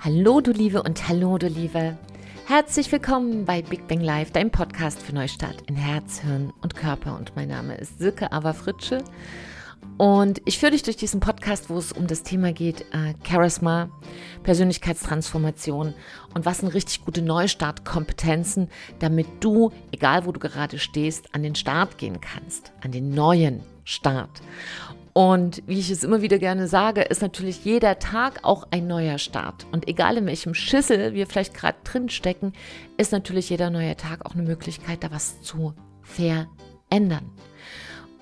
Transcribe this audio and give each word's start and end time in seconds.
Hallo 0.00 0.40
du 0.40 0.52
Liebe 0.52 0.84
und 0.84 1.08
hallo 1.08 1.38
du 1.38 1.48
Liebe. 1.48 1.98
Herzlich 2.46 2.92
willkommen 2.92 3.44
bei 3.44 3.62
Big 3.62 3.88
Bang 3.88 4.00
Live, 4.00 4.30
deinem 4.30 4.52
Podcast 4.52 5.02
für 5.02 5.12
Neustart 5.12 5.62
in 5.66 5.74
Herz, 5.74 6.20
Hirn 6.20 6.52
und 6.62 6.76
Körper. 6.76 7.16
Und 7.16 7.34
mein 7.34 7.48
Name 7.48 7.74
ist 7.74 7.98
Silke 7.98 8.30
Ava 8.30 8.52
Fritsche. 8.52 9.02
Und 9.96 10.40
ich 10.44 10.60
führe 10.60 10.70
dich 10.70 10.84
durch 10.84 10.96
diesen 10.96 11.18
Podcast, 11.18 11.68
wo 11.68 11.78
es 11.78 11.90
um 11.90 12.06
das 12.06 12.22
Thema 12.22 12.52
geht, 12.52 12.82
äh, 12.92 13.14
Charisma, 13.28 13.90
Persönlichkeitstransformation 14.44 15.94
und 16.32 16.46
was 16.46 16.58
sind 16.58 16.72
richtig 16.72 17.04
gute 17.04 17.20
Neustartkompetenzen, 17.20 18.68
damit 19.00 19.26
du, 19.40 19.72
egal 19.90 20.26
wo 20.26 20.30
du 20.30 20.38
gerade 20.38 20.78
stehst, 20.78 21.34
an 21.34 21.42
den 21.42 21.56
Start 21.56 21.98
gehen 21.98 22.20
kannst, 22.20 22.70
an 22.82 22.92
den 22.92 23.10
neuen 23.10 23.64
Start. 23.82 24.30
Und 25.18 25.64
wie 25.66 25.80
ich 25.80 25.90
es 25.90 26.04
immer 26.04 26.22
wieder 26.22 26.38
gerne 26.38 26.68
sage, 26.68 27.02
ist 27.02 27.22
natürlich 27.22 27.64
jeder 27.64 27.98
Tag 27.98 28.44
auch 28.44 28.68
ein 28.70 28.86
neuer 28.86 29.18
Start. 29.18 29.66
Und 29.72 29.88
egal 29.88 30.16
in 30.16 30.26
welchem 30.26 30.54
Schüssel 30.54 31.12
wir 31.12 31.26
vielleicht 31.26 31.54
gerade 31.54 31.76
drin 31.82 32.08
stecken, 32.08 32.52
ist 32.98 33.10
natürlich 33.10 33.50
jeder 33.50 33.68
neue 33.70 33.96
Tag 33.96 34.24
auch 34.24 34.34
eine 34.34 34.44
Möglichkeit, 34.44 35.02
da 35.02 35.10
was 35.10 35.42
zu 35.42 35.74
verändern. 36.02 37.32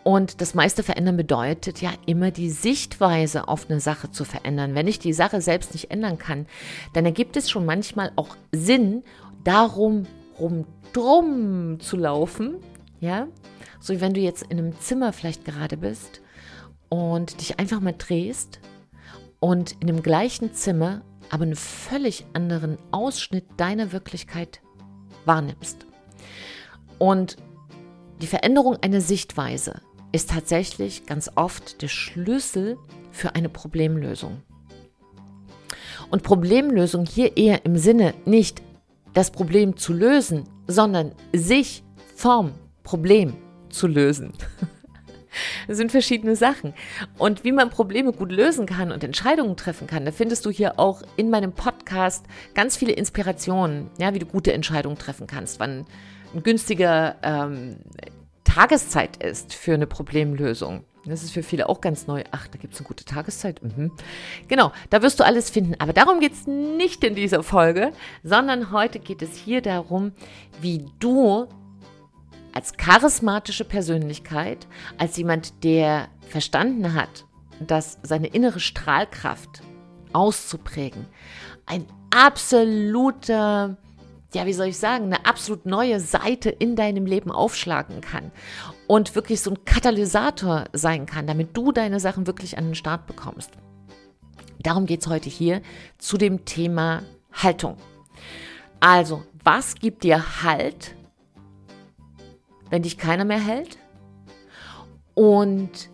Und 0.04 0.40
das 0.40 0.54
meiste 0.54 0.82
verändern 0.82 1.18
bedeutet 1.18 1.82
ja 1.82 1.90
immer 2.06 2.30
die 2.30 2.48
Sichtweise 2.48 3.46
auf 3.46 3.68
eine 3.68 3.80
Sache 3.80 4.10
zu 4.10 4.24
verändern. 4.24 4.74
Wenn 4.74 4.88
ich 4.88 4.98
die 4.98 5.12
Sache 5.12 5.42
selbst 5.42 5.74
nicht 5.74 5.90
ändern 5.90 6.16
kann, 6.16 6.46
dann 6.95 7.04
ergibt 7.04 7.37
es 7.37 7.51
schon 7.51 7.66
manchmal 7.66 8.10
auch 8.16 8.37
Sinn, 8.52 9.02
darum 9.45 10.06
rumdrum 10.40 11.78
zu 11.78 11.98
laufen. 11.98 12.54
Ja, 13.01 13.28
so 13.80 13.92
wie 13.92 14.01
wenn 14.01 14.15
du 14.15 14.20
jetzt 14.20 14.45
in 14.45 14.59
einem 14.59 14.80
Zimmer 14.80 15.13
vielleicht 15.13 15.45
gerade 15.45 15.76
bist 15.76 16.23
und 16.88 17.40
dich 17.40 17.59
einfach 17.59 17.80
mal 17.80 17.95
drehst 17.96 18.60
und 19.40 19.73
in 19.80 19.87
dem 19.87 20.02
gleichen 20.02 20.54
Zimmer 20.54 21.02
aber 21.30 21.45
einen 21.45 21.56
völlig 21.56 22.24
anderen 22.32 22.79
Ausschnitt 22.92 23.45
deiner 23.56 23.92
Wirklichkeit 23.92 24.60
wahrnimmst. 25.24 25.87
Und 26.98 27.37
die 28.23 28.26
Veränderung 28.26 28.76
einer 28.76 29.01
Sichtweise 29.01 29.80
ist 30.12 30.30
tatsächlich 30.30 31.07
ganz 31.07 31.30
oft 31.34 31.82
der 31.82 31.88
Schlüssel 31.88 32.79
für 33.10 33.34
eine 33.34 33.48
Problemlösung. 33.48 34.42
Und 36.10 36.23
Problemlösung 36.23 37.04
hier 37.04 37.37
eher 37.37 37.64
im 37.64 37.76
Sinne 37.76 38.14
nicht 38.24 38.62
das 39.12 39.30
Problem 39.30 39.76
zu 39.76 39.92
lösen, 39.92 40.45
sondern 40.66 41.12
sich 41.32 41.82
vom 42.14 42.52
Problem 42.84 43.34
zu 43.68 43.87
lösen. 43.87 44.32
Das 45.66 45.76
sind 45.76 45.90
verschiedene 45.90 46.36
Sachen. 46.36 46.74
Und 47.18 47.45
wie 47.45 47.52
man 47.52 47.70
Probleme 47.70 48.12
gut 48.12 48.32
lösen 48.32 48.66
kann 48.66 48.92
und 48.92 49.02
Entscheidungen 49.04 49.56
treffen 49.56 49.86
kann, 49.86 50.04
da 50.04 50.12
findest 50.12 50.46
du 50.46 50.50
hier 50.50 50.78
auch 50.78 51.02
in 51.16 51.30
meinem 51.30 51.52
Podcast 51.52 52.24
ganz 52.54 52.76
viele 52.76 52.92
Inspirationen, 52.92 53.90
ja, 53.98 54.14
wie 54.14 54.18
du 54.18 54.26
gute 54.26 54.52
Entscheidungen 54.52 54.98
treffen 54.98 55.26
kannst, 55.26 55.60
wann 55.60 55.86
ein 56.34 56.42
günstiger 56.42 57.16
ähm, 57.23 57.76
Tageszeit 58.45 59.23
ist 59.23 59.54
für 59.54 59.74
eine 59.74 59.86
Problemlösung. 59.86 60.84
Das 61.04 61.23
ist 61.23 61.32
für 61.32 61.42
viele 61.42 61.68
auch 61.68 61.80
ganz 61.80 62.06
neu. 62.06 62.24
Ach, 62.32 62.48
da 62.48 62.58
gibt 62.58 62.74
es 62.74 62.80
eine 62.80 62.88
gute 62.88 63.04
Tageszeit. 63.04 63.62
Mhm. 63.62 63.92
Genau, 64.48 64.72
da 64.91 65.03
wirst 65.03 65.20
du 65.20 65.25
alles 65.25 65.50
finden. 65.50 65.75
Aber 65.78 65.92
darum 65.92 66.20
geht 66.20 66.32
es 66.32 66.47
nicht 66.47 67.04
in 67.04 67.14
dieser 67.14 67.42
Folge, 67.42 67.92
sondern 68.25 68.72
heute 68.72 68.98
geht 68.98 69.22
es 69.22 69.36
hier 69.36 69.62
darum, 69.62 70.12
wie 70.60 70.84
du 70.98 71.47
als 72.56 72.78
charismatische 72.78 73.66
Persönlichkeit, 73.66 74.66
als 74.97 75.19
jemand, 75.19 75.62
der 75.62 76.09
verstanden 76.26 76.94
hat, 76.94 77.26
dass 77.60 77.98
seine 78.03 78.28
innere 78.28 78.60
Strahlkraft 78.60 79.60
auszuprägen, 80.14 81.04
ein 81.66 81.84
absoluter, 82.08 83.76
ja, 84.32 84.47
wie 84.47 84.54
soll 84.54 84.69
ich 84.69 84.78
sagen, 84.78 85.04
eine 85.04 85.26
absolut 85.26 85.66
neue 85.66 86.00
Seite 86.00 86.48
in 86.48 86.76
deinem 86.76 87.04
Leben 87.04 87.30
aufschlagen 87.30 88.00
kann 88.00 88.32
und 88.86 89.14
wirklich 89.14 89.42
so 89.42 89.50
ein 89.50 89.64
Katalysator 89.66 90.64
sein 90.72 91.04
kann, 91.04 91.26
damit 91.26 91.54
du 91.54 91.72
deine 91.72 92.00
Sachen 92.00 92.26
wirklich 92.26 92.56
an 92.56 92.69
den 92.69 92.75
Start 92.75 93.06
bekommst. 93.06 93.50
Darum 94.60 94.86
geht 94.86 95.03
es 95.03 95.09
heute 95.09 95.28
hier 95.28 95.60
zu 95.98 96.16
dem 96.16 96.47
Thema 96.47 97.03
Haltung. 97.34 97.76
Also, 98.80 99.25
was 99.44 99.75
gibt 99.75 100.04
dir 100.04 100.42
Halt 100.42 100.95
wenn 102.71 102.82
dich 102.82 102.99
keiner 102.99 103.25
mehr 103.25 103.41
hält? 103.41 103.78
Und 105.15 105.91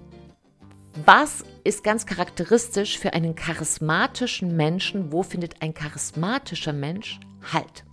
was 1.06 1.44
ist 1.65 1.84
ganz 1.84 2.06
charakteristisch 2.06 2.99
für 2.99 3.12
einen 3.12 3.34
charismatischen 3.34 4.56
Menschen? 4.56 5.12
Wo 5.12 5.22
findet 5.22 5.62
ein 5.62 5.75
charismatischer 5.75 6.72
Mensch 6.72 7.21
Halt? 7.53 7.84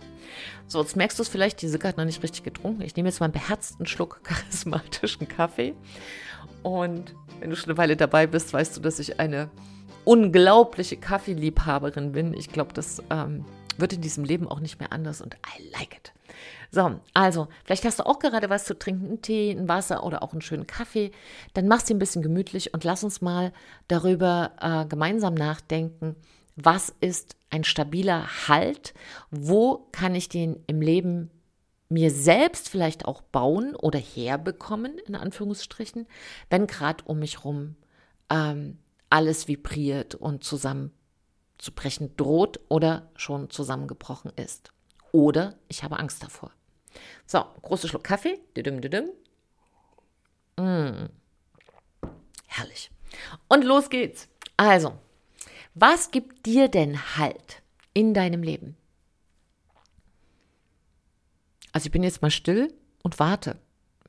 So, 0.66 0.80
jetzt 0.80 0.96
merkst 0.96 1.18
du 1.18 1.22
es 1.22 1.28
vielleicht, 1.28 1.60
die 1.62 1.68
Silke 1.68 1.88
hat 1.88 1.96
noch 1.96 2.04
nicht 2.04 2.22
richtig 2.22 2.44
getrunken. 2.44 2.82
Ich 2.82 2.94
nehme 2.94 3.08
jetzt 3.08 3.18
mal 3.18 3.24
einen 3.24 3.32
beherzten 3.32 3.86
Schluck 3.86 4.20
charismatischen 4.24 5.26
Kaffee. 5.26 5.74
Und 6.62 7.14
wenn 7.40 7.50
du 7.50 7.56
schon 7.56 7.70
eine 7.70 7.78
Weile 7.78 7.96
dabei 7.96 8.26
bist, 8.26 8.52
weißt 8.52 8.76
du, 8.76 8.80
dass 8.80 8.98
ich 8.98 9.18
eine 9.18 9.50
unglaubliche 10.04 10.96
Kaffeeliebhaberin 10.96 12.12
bin. 12.12 12.34
Ich 12.34 12.52
glaube, 12.52 12.72
das 12.72 13.02
ähm, 13.10 13.44
wird 13.78 13.94
in 13.94 14.00
diesem 14.00 14.24
Leben 14.24 14.46
auch 14.46 14.60
nicht 14.60 14.78
mehr 14.78 14.92
anders 14.92 15.20
und 15.20 15.34
I 15.34 15.70
like 15.72 15.96
it. 15.96 16.12
So, 16.70 17.00
also, 17.14 17.48
vielleicht 17.64 17.84
hast 17.84 17.98
du 17.98 18.06
auch 18.06 18.18
gerade 18.18 18.50
was 18.50 18.64
zu 18.64 18.78
trinken, 18.78 19.06
einen 19.06 19.22
Tee, 19.22 19.50
ein 19.50 19.68
Wasser 19.68 20.04
oder 20.04 20.22
auch 20.22 20.32
einen 20.32 20.42
schönen 20.42 20.66
Kaffee. 20.66 21.10
Dann 21.54 21.68
mach 21.68 21.80
sie 21.80 21.94
ein 21.94 21.98
bisschen 21.98 22.22
gemütlich 22.22 22.74
und 22.74 22.84
lass 22.84 23.04
uns 23.04 23.20
mal 23.20 23.52
darüber 23.88 24.52
äh, 24.60 24.86
gemeinsam 24.86 25.34
nachdenken, 25.34 26.16
was 26.56 26.94
ist 27.00 27.36
ein 27.50 27.64
stabiler 27.64 28.48
Halt? 28.48 28.94
Wo 29.30 29.88
kann 29.92 30.14
ich 30.14 30.28
den 30.28 30.62
im 30.66 30.80
Leben 30.80 31.30
mir 31.88 32.10
selbst 32.10 32.68
vielleicht 32.68 33.04
auch 33.04 33.20
bauen 33.20 33.74
oder 33.74 33.98
herbekommen, 33.98 34.98
in 35.06 35.16
Anführungsstrichen, 35.16 36.06
wenn 36.48 36.66
gerade 36.66 37.04
um 37.04 37.18
mich 37.18 37.44
rum 37.44 37.76
ähm, 38.30 38.78
alles 39.10 39.48
vibriert 39.48 40.14
und 40.14 40.44
zusammenzubrechen 40.44 42.16
droht 42.16 42.60
oder 42.68 43.10
schon 43.16 43.50
zusammengebrochen 43.50 44.32
ist. 44.36 44.72
Oder 45.12 45.54
ich 45.68 45.82
habe 45.82 45.98
Angst 45.98 46.22
davor. 46.22 46.52
So, 47.26 47.44
großer 47.62 47.88
Schluck 47.88 48.04
Kaffee. 48.04 48.40
Düdüm, 48.56 48.80
düdüm. 48.80 49.10
Mm. 50.56 51.08
Herrlich. 52.46 52.90
Und 53.48 53.64
los 53.64 53.90
geht's. 53.90 54.28
Also, 54.56 54.98
was 55.74 56.10
gibt 56.10 56.46
dir 56.46 56.68
denn 56.68 57.16
Halt 57.16 57.62
in 57.94 58.14
deinem 58.14 58.42
Leben? 58.42 58.76
Also 61.72 61.86
ich 61.86 61.92
bin 61.92 62.02
jetzt 62.02 62.22
mal 62.22 62.30
still 62.30 62.72
und 63.02 63.18
warte. 63.18 63.58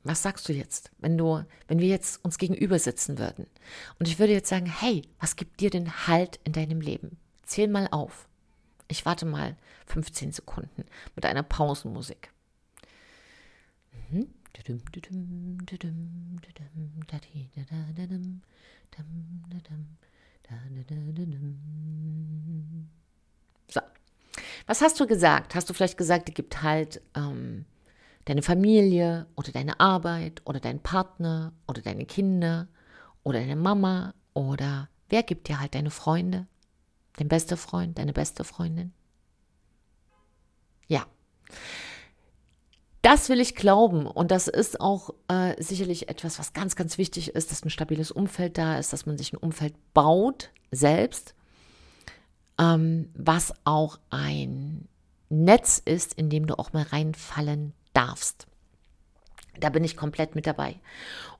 Was 0.04 0.22
sagst 0.22 0.48
du 0.48 0.52
jetzt, 0.52 0.90
wenn 0.98 1.16
du, 1.16 1.44
wenn 1.68 1.78
wir 1.78 1.86
jetzt 1.86 2.24
uns 2.24 2.38
gegenüber 2.38 2.80
sitzen 2.80 3.18
würden? 3.18 3.46
Und 4.00 4.08
ich 4.08 4.18
würde 4.18 4.32
jetzt 4.32 4.48
sagen, 4.48 4.66
hey, 4.66 5.02
was 5.20 5.36
gibt 5.36 5.60
dir 5.60 5.70
denn 5.70 6.08
Halt 6.08 6.40
in 6.42 6.52
deinem 6.52 6.80
Leben? 6.80 7.18
Zähl 7.44 7.68
mal 7.68 7.86
auf. 7.92 8.28
Ich 8.92 9.06
warte 9.06 9.24
mal 9.24 9.56
15 9.86 10.32
Sekunden 10.32 10.84
mit 11.14 11.24
einer 11.24 11.42
Pausenmusik. 11.42 12.30
So. 23.70 23.80
Was 24.66 24.82
hast 24.82 25.00
du 25.00 25.06
gesagt? 25.06 25.54
Hast 25.54 25.70
du 25.70 25.74
vielleicht 25.74 25.96
gesagt, 25.96 26.28
dir 26.28 26.32
gibt 26.32 26.62
halt 26.62 27.00
ähm, 27.14 27.64
deine 28.26 28.42
Familie 28.42 29.26
oder 29.36 29.52
deine 29.52 29.80
Arbeit 29.80 30.42
oder 30.44 30.60
dein 30.60 30.80
Partner 30.80 31.54
oder 31.66 31.80
deine 31.80 32.04
Kinder 32.04 32.68
oder 33.22 33.40
deine 33.40 33.56
Mama 33.56 34.12
oder 34.34 34.90
wer 35.08 35.22
gibt 35.22 35.48
dir 35.48 35.60
halt 35.60 35.74
deine 35.74 35.90
Freunde? 35.90 36.46
Dein 37.16 37.28
bester 37.28 37.56
Freund, 37.56 37.98
deine 37.98 38.12
beste 38.12 38.44
Freundin? 38.44 38.92
Ja. 40.86 41.06
Das 43.02 43.28
will 43.28 43.40
ich 43.40 43.56
glauben 43.56 44.06
und 44.06 44.30
das 44.30 44.46
ist 44.46 44.80
auch 44.80 45.10
äh, 45.28 45.60
sicherlich 45.60 46.08
etwas, 46.08 46.38
was 46.38 46.52
ganz, 46.52 46.76
ganz 46.76 46.98
wichtig 46.98 47.34
ist, 47.34 47.50
dass 47.50 47.64
ein 47.64 47.70
stabiles 47.70 48.12
Umfeld 48.12 48.58
da 48.58 48.78
ist, 48.78 48.92
dass 48.92 49.06
man 49.06 49.18
sich 49.18 49.32
ein 49.32 49.38
Umfeld 49.38 49.74
baut 49.92 50.50
selbst, 50.70 51.34
ähm, 52.58 53.10
was 53.14 53.54
auch 53.64 53.98
ein 54.10 54.86
Netz 55.28 55.82
ist, 55.84 56.14
in 56.14 56.30
dem 56.30 56.46
du 56.46 56.58
auch 56.58 56.72
mal 56.72 56.84
reinfallen 56.84 57.72
darfst. 57.92 58.46
Da 59.58 59.68
bin 59.68 59.82
ich 59.84 59.96
komplett 59.96 60.34
mit 60.34 60.46
dabei. 60.46 60.78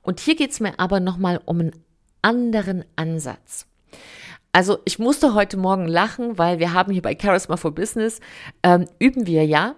Und 0.01 0.19
hier 0.19 0.35
geht 0.35 0.51
es 0.51 0.59
mir 0.59 0.79
aber 0.79 0.99
nochmal 0.99 1.41
um 1.45 1.61
einen 1.61 1.85
anderen 2.21 2.83
Ansatz. 2.95 3.67
Also 4.53 4.77
ich 4.85 4.99
musste 4.99 5.33
heute 5.33 5.57
Morgen 5.57 5.87
lachen, 5.87 6.37
weil 6.37 6.59
wir 6.59 6.73
haben 6.73 6.93
hier 6.93 7.01
bei 7.01 7.17
Charisma 7.19 7.57
for 7.57 7.73
Business, 7.73 8.19
ähm, 8.61 8.87
üben 8.99 9.25
wir 9.25 9.45
ja 9.45 9.75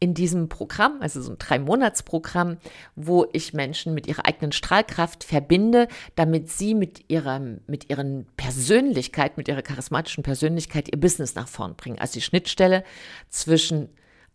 in 0.00 0.12
diesem 0.12 0.48
Programm, 0.48 0.98
also 1.00 1.22
so 1.22 1.32
ein 1.32 1.38
Drei-Monats-Programm, 1.38 2.58
wo 2.96 3.26
ich 3.32 3.54
Menschen 3.54 3.94
mit 3.94 4.08
ihrer 4.08 4.26
eigenen 4.26 4.50
Strahlkraft 4.52 5.22
verbinde, 5.22 5.86
damit 6.16 6.50
sie 6.50 6.74
mit 6.74 7.08
ihrer, 7.08 7.40
mit 7.66 7.90
ihren 7.90 8.26
Persönlichkeit, 8.36 9.36
mit 9.36 9.48
ihrer 9.48 9.62
charismatischen 9.62 10.24
Persönlichkeit 10.24 10.88
ihr 10.92 11.00
Business 11.00 11.36
nach 11.36 11.48
vorn 11.48 11.76
bringen. 11.76 11.98
Also 12.00 12.14
die 12.14 12.22
Schnittstelle 12.22 12.84
zwischen 13.28 13.88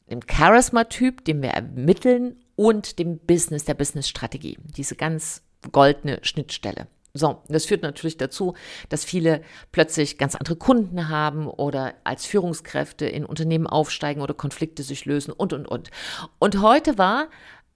dem 0.10 0.22
Charisma-Typ, 0.30 1.26
den 1.26 1.42
wir 1.42 1.50
ermitteln, 1.50 2.38
und 2.56 3.00
dem 3.00 3.18
Business, 3.18 3.66
der 3.66 3.74
Business-Strategie. 3.74 4.60
Diese 4.78 4.96
ganz 4.96 5.42
goldene 5.72 6.20
Schnittstelle. 6.22 6.88
So, 7.16 7.44
das 7.48 7.66
führt 7.66 7.84
natürlich 7.84 8.18
dazu, 8.18 8.56
dass 8.90 9.06
viele 9.06 9.44
plötzlich 9.72 10.18
ganz 10.18 10.34
andere 10.34 10.56
Kunden 10.56 11.10
haben 11.10 11.48
oder 11.48 11.94
als 12.04 12.26
Führungskräfte 12.26 13.06
in 13.06 13.24
Unternehmen 13.24 13.68
aufsteigen 13.68 14.22
oder 14.22 14.34
Konflikte 14.34 14.82
sich 14.82 15.06
lösen 15.06 15.32
und, 15.32 15.54
und, 15.54 15.68
und. 15.68 15.92
Und 16.40 16.62
heute 16.62 16.98
war 16.98 17.28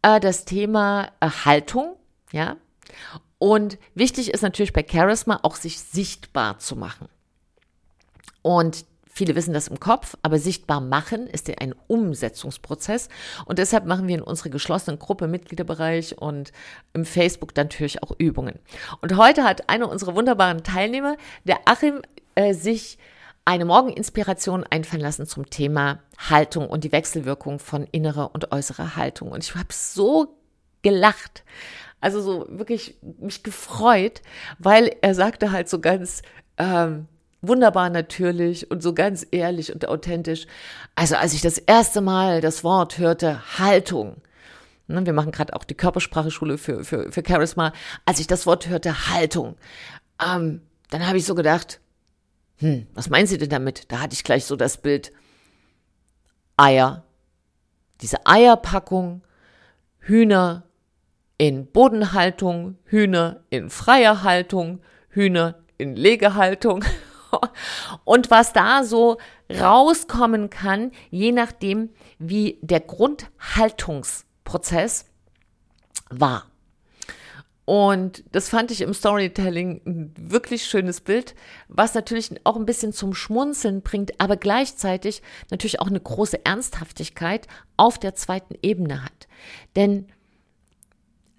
äh, 0.02 0.20
das 0.20 0.46
Thema 0.46 1.12
äh, 1.20 1.30
Haltung, 1.30 1.96
ja. 2.32 2.58
Und 3.38 3.78
wichtig 3.94 4.34
ist 4.34 4.42
natürlich 4.42 4.74
bei 4.74 4.84
Charisma 4.84 5.40
auch 5.44 5.56
sich 5.56 5.80
sichtbar 5.80 6.58
zu 6.58 6.76
machen. 6.76 7.08
Und 8.42 8.86
Viele 9.18 9.34
wissen 9.34 9.52
das 9.52 9.68
im 9.68 9.80
Kopf, 9.80 10.16
aber 10.22 10.38
sichtbar 10.38 10.80
machen 10.80 11.26
ist 11.26 11.50
ein 11.60 11.74
Umsetzungsprozess. 11.88 13.10
Und 13.46 13.58
deshalb 13.58 13.88
machen 13.88 14.08
wir 14.08 14.14
in 14.14 14.22
unserer 14.22 14.50
geschlossenen 14.50 15.00
Gruppe 15.00 15.28
Mitgliederbereich 15.28 16.20
und 16.20 16.52
im 16.94 17.04
Facebook 17.04 17.56
natürlich 17.56 18.04
auch 18.04 18.12
Übungen. 18.20 18.60
Und 19.02 19.18
heute 19.18 19.44
hat 19.44 19.72
einer 19.72 19.90
unserer 19.90 20.14
wunderbaren 20.14 20.62
Teilnehmer, 20.62 21.18
der 21.46 21.58
Achim, 21.66 22.04
äh, 22.36 22.54
sich 22.54 23.00
eine 23.44 23.66
Morgeninspiration 23.66 24.64
einfallen 24.66 25.02
lassen 25.02 25.26
zum 25.26 25.50
Thema 25.50 25.98
Haltung 26.30 26.68
und 26.68 26.84
die 26.84 26.92
Wechselwirkung 26.92 27.58
von 27.58 27.88
innerer 27.92 28.36
und 28.36 28.52
äußerer 28.52 28.98
Haltung. 28.98 29.32
Und 29.32 29.44
ich 29.44 29.56
habe 29.56 29.70
so 29.72 30.38
gelacht. 30.84 31.44
Also 32.02 32.22
so 32.22 32.46
wirklich 32.50 33.00
mich 33.20 33.42
gefreut, 33.42 34.22
weil 34.60 34.96
er 35.02 35.16
sagte 35.16 35.52
halt 35.52 35.70
so 35.70 35.80
ganz, 35.80 36.22
ähm, 36.60 37.08
wunderbar 37.48 37.90
natürlich 37.90 38.70
und 38.72 38.82
so 38.84 38.94
ganz 38.94 39.26
ehrlich 39.32 39.74
und 39.74 39.88
authentisch. 39.88 40.48
Also 40.96 41.16
als 41.16 41.34
ich 41.34 41.42
das 41.42 41.58
erste 41.58 42.02
Mal 42.02 42.42
das 42.42 42.64
Wort 42.64 42.98
hörte, 42.98 43.42
Haltung, 43.58 44.18
ne, 44.88 45.06
wir 45.06 45.14
machen 45.14 45.32
gerade 45.32 45.54
auch 45.56 45.64
die 45.64 45.76
Körperspracheschule 45.76 46.58
für, 46.58 46.84
für, 46.84 47.12
für 47.12 47.24
Charisma, 47.26 47.74
als 48.06 48.20
ich 48.20 48.28
das 48.28 48.46
Wort 48.46 48.68
hörte, 48.68 49.10
Haltung, 49.10 49.56
ähm, 50.24 50.62
dann 50.90 51.08
habe 51.08 51.18
ich 51.18 51.26
so 51.26 51.36
gedacht, 51.36 51.80
hm, 52.60 52.88
was 52.94 53.10
meinen 53.10 53.28
Sie 53.28 53.38
denn 53.38 53.50
damit? 53.50 53.92
Da 53.92 54.00
hatte 54.00 54.14
ich 54.14 54.24
gleich 54.24 54.46
so 54.46 54.56
das 54.56 54.78
Bild 54.78 55.12
Eier. 56.56 57.04
Diese 58.02 58.26
Eierpackung, 58.26 59.22
Hühner 60.00 60.64
in 61.38 61.68
Bodenhaltung, 61.68 62.78
Hühner 62.86 63.44
in 63.50 63.70
freier 63.70 64.24
Haltung, 64.24 64.82
Hühner 65.10 65.56
in 65.78 65.96
Legehaltung. 65.96 66.84
und 68.04 68.30
was 68.32 68.52
da 68.54 68.84
so 68.84 69.18
rauskommen 69.50 70.50
kann, 70.50 70.92
je 71.10 71.32
nachdem, 71.32 71.92
wie 72.20 72.60
der 72.62 72.82
Grundhaltungsprozess 72.82 75.06
war. 76.10 76.44
Und 77.70 78.24
das 78.32 78.48
fand 78.48 78.72
ich 78.72 78.80
im 78.80 78.94
Storytelling 78.94 79.82
ein 79.86 80.14
wirklich 80.18 80.64
schönes 80.64 81.02
Bild, 81.02 81.36
was 81.68 81.96
natürlich 81.96 82.32
auch 82.46 82.56
ein 82.56 82.66
bisschen 82.66 82.94
zum 82.94 83.14
Schmunzeln 83.14 83.82
bringt, 83.82 84.22
aber 84.22 84.38
gleichzeitig 84.38 85.22
natürlich 85.52 85.82
auch 85.82 85.88
eine 85.88 86.00
große 86.00 86.46
Ernsthaftigkeit 86.46 87.46
auf 87.76 88.00
der 88.00 88.16
zweiten 88.16 88.56
Ebene 88.62 89.04
hat. 89.04 89.28
Denn 89.76 90.08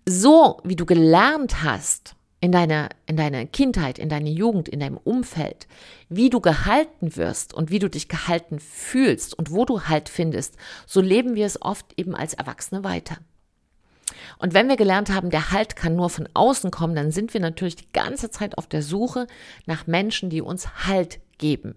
so 0.06 0.60
wie 0.64 0.76
du 0.76 0.84
gelernt 0.84 1.62
hast, 1.62 2.14
in 2.40 2.52
deiner, 2.52 2.88
in 3.06 3.16
deiner 3.16 3.46
Kindheit, 3.46 3.98
in 3.98 4.08
deiner 4.08 4.30
Jugend, 4.30 4.68
in 4.68 4.80
deinem 4.80 4.96
Umfeld, 4.96 5.66
wie 6.08 6.30
du 6.30 6.40
gehalten 6.40 7.16
wirst 7.16 7.52
und 7.52 7.70
wie 7.70 7.80
du 7.80 7.90
dich 7.90 8.08
gehalten 8.08 8.60
fühlst 8.60 9.36
und 9.36 9.50
wo 9.50 9.64
du 9.64 9.82
Halt 9.82 10.08
findest, 10.08 10.56
so 10.86 11.00
leben 11.00 11.34
wir 11.34 11.46
es 11.46 11.60
oft 11.60 11.86
eben 11.96 12.14
als 12.14 12.34
Erwachsene 12.34 12.84
weiter. 12.84 13.18
Und 14.38 14.54
wenn 14.54 14.68
wir 14.68 14.76
gelernt 14.76 15.10
haben, 15.10 15.30
der 15.30 15.50
Halt 15.50 15.76
kann 15.76 15.96
nur 15.96 16.10
von 16.10 16.28
außen 16.32 16.70
kommen, 16.70 16.94
dann 16.94 17.10
sind 17.10 17.34
wir 17.34 17.40
natürlich 17.40 17.76
die 17.76 17.92
ganze 17.92 18.30
Zeit 18.30 18.56
auf 18.56 18.66
der 18.66 18.82
Suche 18.82 19.26
nach 19.66 19.86
Menschen, 19.86 20.30
die 20.30 20.40
uns 20.40 20.86
Halt 20.86 21.20
geben. 21.38 21.74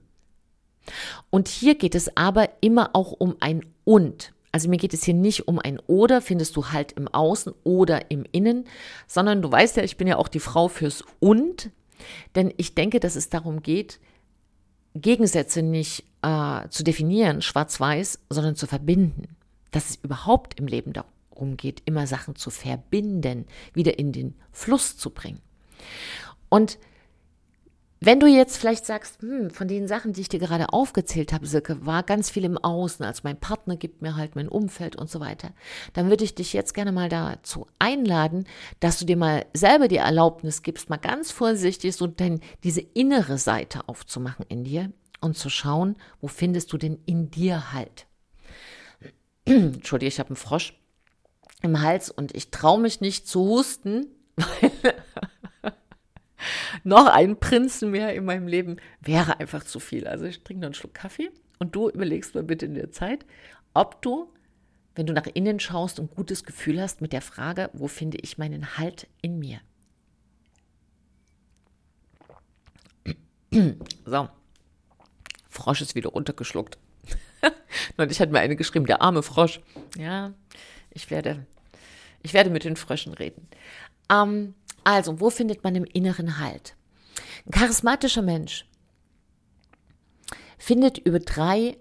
Und 1.29 1.47
hier 1.47 1.75
geht 1.75 1.95
es 1.95 2.15
aber 2.15 2.49
immer 2.61 2.91
auch 2.93 3.11
um 3.11 3.35
ein 3.39 3.65
Und. 3.83 4.33
Also 4.51 4.69
mir 4.69 4.77
geht 4.77 4.93
es 4.93 5.03
hier 5.03 5.13
nicht 5.13 5.47
um 5.47 5.59
ein 5.59 5.79
oder, 5.87 6.21
findest 6.21 6.55
du 6.55 6.67
halt 6.67 6.91
im 6.93 7.07
Außen 7.07 7.53
oder 7.63 8.11
im 8.11 8.25
Innen, 8.31 8.65
sondern 9.07 9.41
du 9.41 9.51
weißt 9.51 9.77
ja, 9.77 9.83
ich 9.83 9.97
bin 9.97 10.07
ja 10.07 10.17
auch 10.17 10.27
die 10.27 10.39
Frau 10.39 10.67
fürs 10.67 11.03
und, 11.19 11.69
denn 12.35 12.53
ich 12.57 12.75
denke, 12.75 12.99
dass 12.99 13.15
es 13.15 13.29
darum 13.29 13.61
geht, 13.61 13.99
Gegensätze 14.93 15.61
nicht 15.61 16.03
äh, 16.21 16.67
zu 16.69 16.83
definieren, 16.83 17.41
schwarz-weiß, 17.41 18.19
sondern 18.29 18.55
zu 18.55 18.67
verbinden. 18.67 19.35
Dass 19.71 19.91
es 19.91 19.95
überhaupt 19.97 20.59
im 20.59 20.67
Leben 20.67 20.91
darum 20.91 21.55
geht, 21.55 21.81
immer 21.85 22.07
Sachen 22.07 22.35
zu 22.35 22.49
verbinden, 22.49 23.45
wieder 23.73 23.97
in 23.99 24.11
den 24.11 24.35
Fluss 24.51 24.97
zu 24.97 25.11
bringen. 25.11 25.39
Und 26.49 26.77
wenn 28.03 28.19
du 28.19 28.25
jetzt 28.25 28.57
vielleicht 28.57 28.87
sagst, 28.87 29.21
hm, 29.21 29.51
von 29.51 29.67
den 29.67 29.87
Sachen, 29.87 30.13
die 30.13 30.21
ich 30.21 30.29
dir 30.29 30.39
gerade 30.39 30.73
aufgezählt 30.73 31.31
habe, 31.31 31.45
Silke, 31.45 31.85
war 31.85 32.01
ganz 32.01 32.31
viel 32.31 32.43
im 32.45 32.57
Außen, 32.57 33.05
als 33.05 33.23
mein 33.23 33.39
Partner 33.39 33.77
gibt 33.77 34.01
mir 34.01 34.15
halt 34.15 34.35
mein 34.35 34.49
Umfeld 34.49 34.95
und 34.95 35.07
so 35.07 35.19
weiter, 35.19 35.51
dann 35.93 36.09
würde 36.09 36.23
ich 36.23 36.33
dich 36.33 36.51
jetzt 36.51 36.73
gerne 36.73 36.91
mal 36.91 37.09
dazu 37.09 37.67
einladen, 37.77 38.47
dass 38.79 38.97
du 38.97 39.05
dir 39.05 39.17
mal 39.17 39.45
selber 39.53 39.87
die 39.87 39.97
Erlaubnis 39.97 40.63
gibst, 40.63 40.89
mal 40.89 40.97
ganz 40.97 41.31
vorsichtig 41.31 41.95
so 41.95 42.07
denn 42.07 42.41
diese 42.63 42.81
innere 42.81 43.37
Seite 43.37 43.87
aufzumachen 43.87 44.45
in 44.49 44.63
dir 44.63 44.91
und 45.21 45.37
zu 45.37 45.51
schauen, 45.51 45.95
wo 46.21 46.27
findest 46.27 46.73
du 46.73 46.79
denn 46.79 46.97
in 47.05 47.29
dir 47.29 47.71
halt. 47.71 48.07
Entschuldige, 49.45 50.07
ich 50.07 50.19
habe 50.19 50.29
einen 50.29 50.37
Frosch 50.37 50.73
im 51.61 51.81
Hals 51.81 52.09
und 52.09 52.35
ich 52.35 52.49
traue 52.49 52.79
mich 52.79 52.99
nicht 52.99 53.27
zu 53.27 53.41
husten, 53.41 54.07
weil 54.35 54.70
noch 56.83 57.07
ein 57.07 57.39
Prinzen 57.39 57.91
mehr 57.91 58.13
in 58.13 58.25
meinem 58.25 58.47
Leben 58.47 58.77
wäre 58.99 59.39
einfach 59.39 59.63
zu 59.63 59.79
viel. 59.79 60.07
Also 60.07 60.25
ich 60.25 60.43
trinke 60.43 60.61
noch 60.61 60.67
einen 60.67 60.73
Schluck 60.73 60.93
Kaffee 60.93 61.29
und 61.59 61.75
du 61.75 61.89
überlegst 61.89 62.35
mal 62.35 62.43
bitte 62.43 62.65
in 62.65 62.75
der 62.75 62.91
Zeit, 62.91 63.25
ob 63.73 64.01
du, 64.01 64.31
wenn 64.95 65.05
du 65.05 65.13
nach 65.13 65.27
innen 65.33 65.59
schaust, 65.59 65.99
ein 65.99 66.09
gutes 66.09 66.43
Gefühl 66.43 66.81
hast 66.81 67.01
mit 67.01 67.13
der 67.13 67.21
Frage, 67.21 67.69
wo 67.73 67.87
finde 67.87 68.17
ich 68.21 68.37
meinen 68.37 68.77
Halt 68.77 69.07
in 69.21 69.39
mir? 69.39 69.59
So, 74.05 74.29
Frosch 75.49 75.81
ist 75.81 75.95
wieder 75.95 76.09
runtergeschluckt. 76.09 76.77
und 77.97 78.11
ich 78.11 78.21
hatte 78.21 78.31
mir 78.31 78.39
eine 78.39 78.55
geschrieben, 78.55 78.85
der 78.85 79.01
arme 79.01 79.23
Frosch. 79.23 79.59
Ja, 79.97 80.33
ich 80.89 81.11
werde, 81.11 81.45
ich 82.21 82.33
werde 82.33 82.49
mit 82.49 82.63
den 82.63 82.77
Fröschen 82.77 83.13
reden. 83.13 83.47
Ähm, 84.09 84.55
also, 84.83 85.19
wo 85.19 85.29
findet 85.29 85.63
man 85.63 85.75
im 85.75 85.85
Inneren 85.85 86.39
Halt? 86.39 86.75
Ein 87.45 87.51
charismatischer 87.51 88.21
Mensch 88.21 88.65
findet 90.57 90.99
über 90.99 91.19
drei 91.19 91.77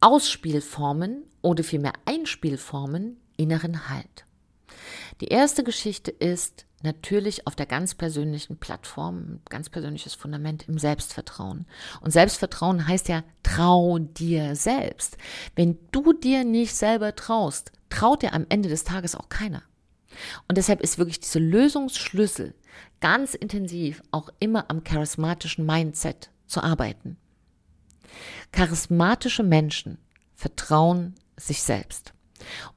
Ausspielformen 0.00 1.24
oder 1.42 1.64
vielmehr 1.64 1.94
Einspielformen 2.04 3.16
inneren 3.36 3.88
Halt. 3.88 4.24
Die 5.20 5.28
erste 5.28 5.64
Geschichte 5.64 6.10
ist 6.10 6.66
natürlich 6.82 7.46
auf 7.46 7.56
der 7.56 7.66
ganz 7.66 7.94
persönlichen 7.94 8.58
Plattform, 8.58 9.40
ganz 9.48 9.70
persönliches 9.70 10.14
Fundament 10.14 10.68
im 10.68 10.78
Selbstvertrauen. 10.78 11.66
Und 12.00 12.12
Selbstvertrauen 12.12 12.86
heißt 12.86 13.08
ja, 13.08 13.24
trau 13.42 13.98
dir 13.98 14.54
selbst. 14.54 15.16
Wenn 15.56 15.78
du 15.90 16.12
dir 16.12 16.44
nicht 16.44 16.74
selber 16.74 17.16
traust, 17.16 17.72
traut 17.88 18.22
dir 18.22 18.34
am 18.34 18.46
Ende 18.48 18.68
des 18.68 18.84
Tages 18.84 19.14
auch 19.14 19.28
keiner. 19.28 19.62
Und 20.48 20.58
deshalb 20.58 20.80
ist 20.80 20.98
wirklich 20.98 21.20
dieser 21.20 21.40
Lösungsschlüssel 21.40 22.54
ganz 23.00 23.34
intensiv 23.34 24.02
auch 24.10 24.30
immer 24.40 24.70
am 24.70 24.84
charismatischen 24.84 25.66
Mindset 25.66 26.30
zu 26.46 26.62
arbeiten. 26.62 27.16
Charismatische 28.52 29.42
Menschen 29.42 29.98
vertrauen 30.34 31.14
sich 31.36 31.62
selbst. 31.62 32.12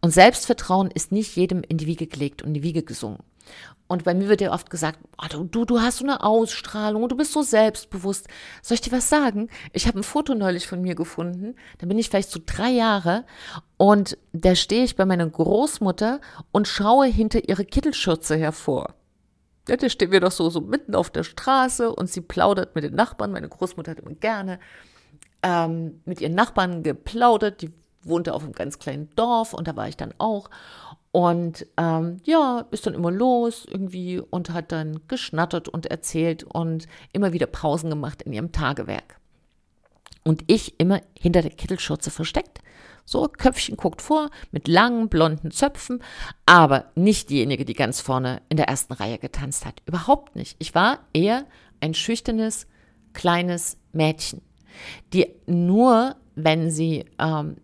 Und 0.01 0.11
Selbstvertrauen 0.11 0.91
ist 0.91 1.11
nicht 1.11 1.35
jedem 1.35 1.63
in 1.63 1.77
die 1.77 1.87
Wiege 1.87 2.07
gelegt 2.07 2.41
und 2.41 2.49
in 2.49 2.53
die 2.55 2.63
Wiege 2.63 2.83
gesungen. 2.83 3.19
Und 3.87 4.03
bei 4.03 4.13
mir 4.13 4.27
wird 4.27 4.41
ja 4.41 4.51
oft 4.51 4.69
gesagt, 4.69 4.99
oh, 5.17 5.43
du, 5.45 5.63
du 5.63 5.79
hast 5.79 5.99
so 5.99 6.03
eine 6.03 6.21
Ausstrahlung, 6.21 7.07
du 7.07 7.15
bist 7.15 7.31
so 7.31 7.41
selbstbewusst. 7.41 8.27
Soll 8.61 8.75
ich 8.75 8.81
dir 8.81 8.91
was 8.91 9.07
sagen? 9.07 9.49
Ich 9.71 9.87
habe 9.87 9.99
ein 9.99 10.03
Foto 10.03 10.35
neulich 10.35 10.67
von 10.67 10.81
mir 10.81 10.93
gefunden, 10.93 11.55
da 11.77 11.87
bin 11.87 11.97
ich 11.97 12.09
vielleicht 12.09 12.29
so 12.29 12.39
drei 12.45 12.69
Jahre 12.69 13.23
und 13.77 14.17
da 14.33 14.55
stehe 14.55 14.83
ich 14.83 14.97
bei 14.97 15.05
meiner 15.05 15.27
Großmutter 15.27 16.19
und 16.51 16.67
schaue 16.67 17.07
hinter 17.07 17.47
ihre 17.47 17.63
Kittelschürze 17.63 18.35
hervor. 18.35 18.93
Ja, 19.69 19.77
da 19.77 19.89
stehen 19.89 20.11
wir 20.11 20.19
doch 20.19 20.31
so, 20.31 20.49
so 20.49 20.61
mitten 20.61 20.95
auf 20.95 21.09
der 21.09 21.23
Straße 21.23 21.93
und 21.93 22.09
sie 22.09 22.21
plaudert 22.21 22.75
mit 22.75 22.83
den 22.83 22.95
Nachbarn. 22.95 23.31
Meine 23.31 23.49
Großmutter 23.49 23.91
hat 23.91 23.99
immer 23.99 24.15
gerne 24.15 24.59
ähm, 25.43 26.01
mit 26.05 26.21
ihren 26.21 26.35
Nachbarn 26.35 26.83
geplaudert, 26.83 27.61
die 27.61 27.71
wohnte 28.03 28.33
auf 28.33 28.43
einem 28.43 28.53
ganz 28.53 28.79
kleinen 28.79 29.09
Dorf 29.15 29.53
und 29.53 29.67
da 29.67 29.75
war 29.75 29.87
ich 29.87 29.97
dann 29.97 30.13
auch. 30.17 30.49
Und 31.17 31.65
ähm, 31.77 32.17
ja, 32.25 32.67
ist 32.69 32.85
dann 32.85 32.93
immer 32.93 33.09
los 33.09 33.65
irgendwie 33.67 34.19
und 34.19 34.51
hat 34.51 34.71
dann 34.71 34.99
geschnattert 35.07 35.67
und 35.67 35.87
erzählt 35.87 36.43
und 36.43 36.85
immer 37.11 37.33
wieder 37.33 37.47
Pausen 37.47 37.89
gemacht 37.89 38.21
in 38.21 38.33
ihrem 38.33 38.51
Tagewerk. 38.51 39.19
Und 40.23 40.43
ich 40.45 40.79
immer 40.79 41.01
hinter 41.19 41.41
der 41.41 41.49
Kittelschürze 41.49 42.11
versteckt. 42.11 42.59
So, 43.03 43.27
Köpfchen 43.35 43.77
guckt 43.77 44.03
vor, 44.03 44.29
mit 44.51 44.67
langen 44.67 45.09
blonden 45.09 45.49
Zöpfen, 45.49 46.03
aber 46.45 46.91
nicht 46.93 47.31
diejenige, 47.31 47.65
die 47.65 47.73
ganz 47.73 47.99
vorne 47.99 48.43
in 48.49 48.57
der 48.57 48.67
ersten 48.67 48.93
Reihe 48.93 49.17
getanzt 49.17 49.65
hat. 49.65 49.81
Überhaupt 49.87 50.35
nicht. 50.35 50.55
Ich 50.59 50.75
war 50.75 50.99
eher 51.13 51.45
ein 51.81 51.95
schüchternes, 51.95 52.67
kleines 53.13 53.77
Mädchen, 53.91 54.43
die 55.13 55.33
nur, 55.47 56.15
wenn 56.35 56.69
sie 56.69 57.05
ähm, 57.17 57.55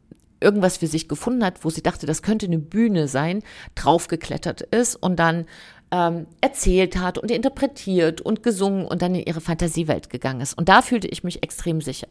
irgendwas 0.43 0.77
für 0.77 0.87
sich 0.87 1.07
gefunden 1.07 1.43
hat, 1.43 1.63
wo 1.63 1.69
sie 1.69 1.81
dachte, 1.81 2.05
das 2.05 2.21
könnte 2.21 2.45
eine 2.45 2.59
Bühne 2.59 3.07
sein, 3.07 3.41
draufgeklettert 3.75 4.61
ist 4.61 4.95
und 4.95 5.17
dann 5.17 5.45
ähm, 5.93 6.25
erzählt 6.41 6.97
hat 6.97 7.19
und 7.19 7.29
interpretiert 7.29 8.19
und 8.19 8.41
gesungen 8.41 8.85
und 8.85 9.01
dann 9.01 9.13
in 9.13 9.25
ihre 9.25 9.41
Fantasiewelt 9.41 10.09
gegangen 10.09 10.41
ist. 10.41 10.57
Und 10.57 10.67
da 10.67 10.81
fühlte 10.81 11.07
ich 11.07 11.23
mich 11.23 11.43
extrem 11.43 11.81
sicher. 11.81 12.07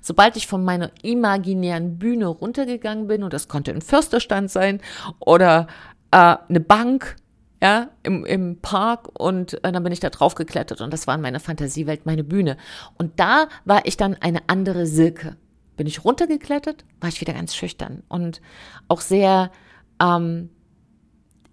Sobald 0.00 0.36
ich 0.36 0.46
von 0.46 0.64
meiner 0.64 0.90
imaginären 1.02 1.98
Bühne 1.98 2.26
runtergegangen 2.26 3.06
bin, 3.06 3.22
und 3.22 3.32
das 3.32 3.46
konnte 3.46 3.70
ein 3.70 3.82
Försterstand 3.82 4.50
sein 4.50 4.80
oder 5.20 5.66
äh, 6.10 6.36
eine 6.48 6.60
Bank, 6.60 7.16
ja, 7.60 7.88
im, 8.04 8.24
im 8.24 8.60
Park 8.60 9.08
und 9.18 9.62
äh, 9.64 9.72
dann 9.72 9.82
bin 9.82 9.92
ich 9.92 10.00
da 10.00 10.10
drauf 10.10 10.36
geklettert 10.36 10.80
und 10.80 10.92
das 10.92 11.06
war 11.06 11.16
in 11.16 11.20
meiner 11.20 11.40
Fantasiewelt 11.40 12.06
meine 12.06 12.24
Bühne. 12.24 12.56
Und 12.96 13.18
da 13.18 13.48
war 13.64 13.84
ich 13.84 13.96
dann 13.96 14.14
eine 14.14 14.42
andere 14.46 14.86
Silke 14.86 15.36
bin 15.78 15.86
ich 15.86 16.04
runtergeklettert, 16.04 16.84
war 17.00 17.08
ich 17.08 17.22
wieder 17.22 17.32
ganz 17.32 17.54
schüchtern 17.54 18.02
und 18.08 18.42
auch 18.88 19.00
sehr, 19.00 19.50
ähm, 20.02 20.50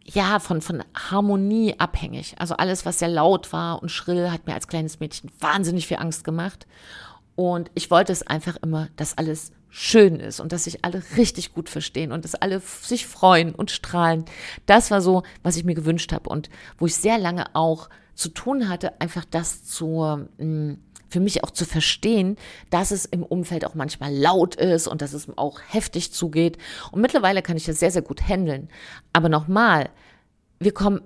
ja, 0.03 0.39
von, 0.39 0.61
von 0.61 0.83
Harmonie 0.93 1.75
abhängig. 1.79 2.35
Also 2.37 2.57
alles, 2.57 2.85
was 2.85 2.99
sehr 2.99 3.07
laut 3.07 3.53
war 3.53 3.81
und 3.81 3.89
schrill, 3.89 4.31
hat 4.31 4.45
mir 4.47 4.53
als 4.53 4.67
kleines 4.67 4.99
Mädchen 4.99 5.31
wahnsinnig 5.39 5.87
viel 5.87 5.97
Angst 5.97 6.23
gemacht. 6.23 6.67
Und 7.35 7.71
ich 7.75 7.89
wollte 7.91 8.11
es 8.11 8.25
einfach 8.25 8.57
immer, 8.57 8.89
dass 8.97 9.17
alles 9.17 9.51
schön 9.69 10.19
ist 10.19 10.39
und 10.39 10.51
dass 10.51 10.65
sich 10.65 10.85
alle 10.85 11.03
richtig 11.17 11.53
gut 11.53 11.69
verstehen 11.69 12.11
und 12.11 12.23
dass 12.23 12.35
alle 12.35 12.59
sich 12.59 13.05
freuen 13.05 13.53
und 13.53 13.71
strahlen. 13.71 14.25
Das 14.65 14.89
war 14.89 15.01
so, 15.01 15.23
was 15.43 15.57
ich 15.57 15.65
mir 15.65 15.75
gewünscht 15.75 16.13
habe 16.13 16.29
und 16.29 16.49
wo 16.77 16.85
ich 16.85 16.95
sehr 16.95 17.17
lange 17.17 17.55
auch 17.55 17.89
zu 18.15 18.29
tun 18.29 18.69
hatte, 18.69 18.99
einfach 19.01 19.25
das 19.25 19.65
zu, 19.65 20.27
mh, 20.37 20.45
mm, 20.45 20.77
für 21.15 21.21
mich 21.21 21.45
auch 21.45 21.51
zu 21.51 21.63
verstehen, 21.63 22.35
dass 22.71 22.91
es 22.91 23.05
im 23.05 23.23
Umfeld 23.23 23.63
auch 23.63 23.73
manchmal 23.73 24.13
laut 24.13 24.55
ist 24.55 24.85
und 24.85 25.01
dass 25.01 25.13
es 25.13 25.29
auch 25.37 25.61
heftig 25.65 26.11
zugeht. 26.11 26.57
Und 26.91 26.99
mittlerweile 26.99 27.41
kann 27.41 27.55
ich 27.55 27.63
das 27.63 27.79
sehr, 27.79 27.89
sehr 27.89 28.01
gut 28.01 28.27
handeln. 28.27 28.67
Aber 29.13 29.29
nochmal, 29.29 29.91
wir 30.59 30.73
kommen 30.73 30.99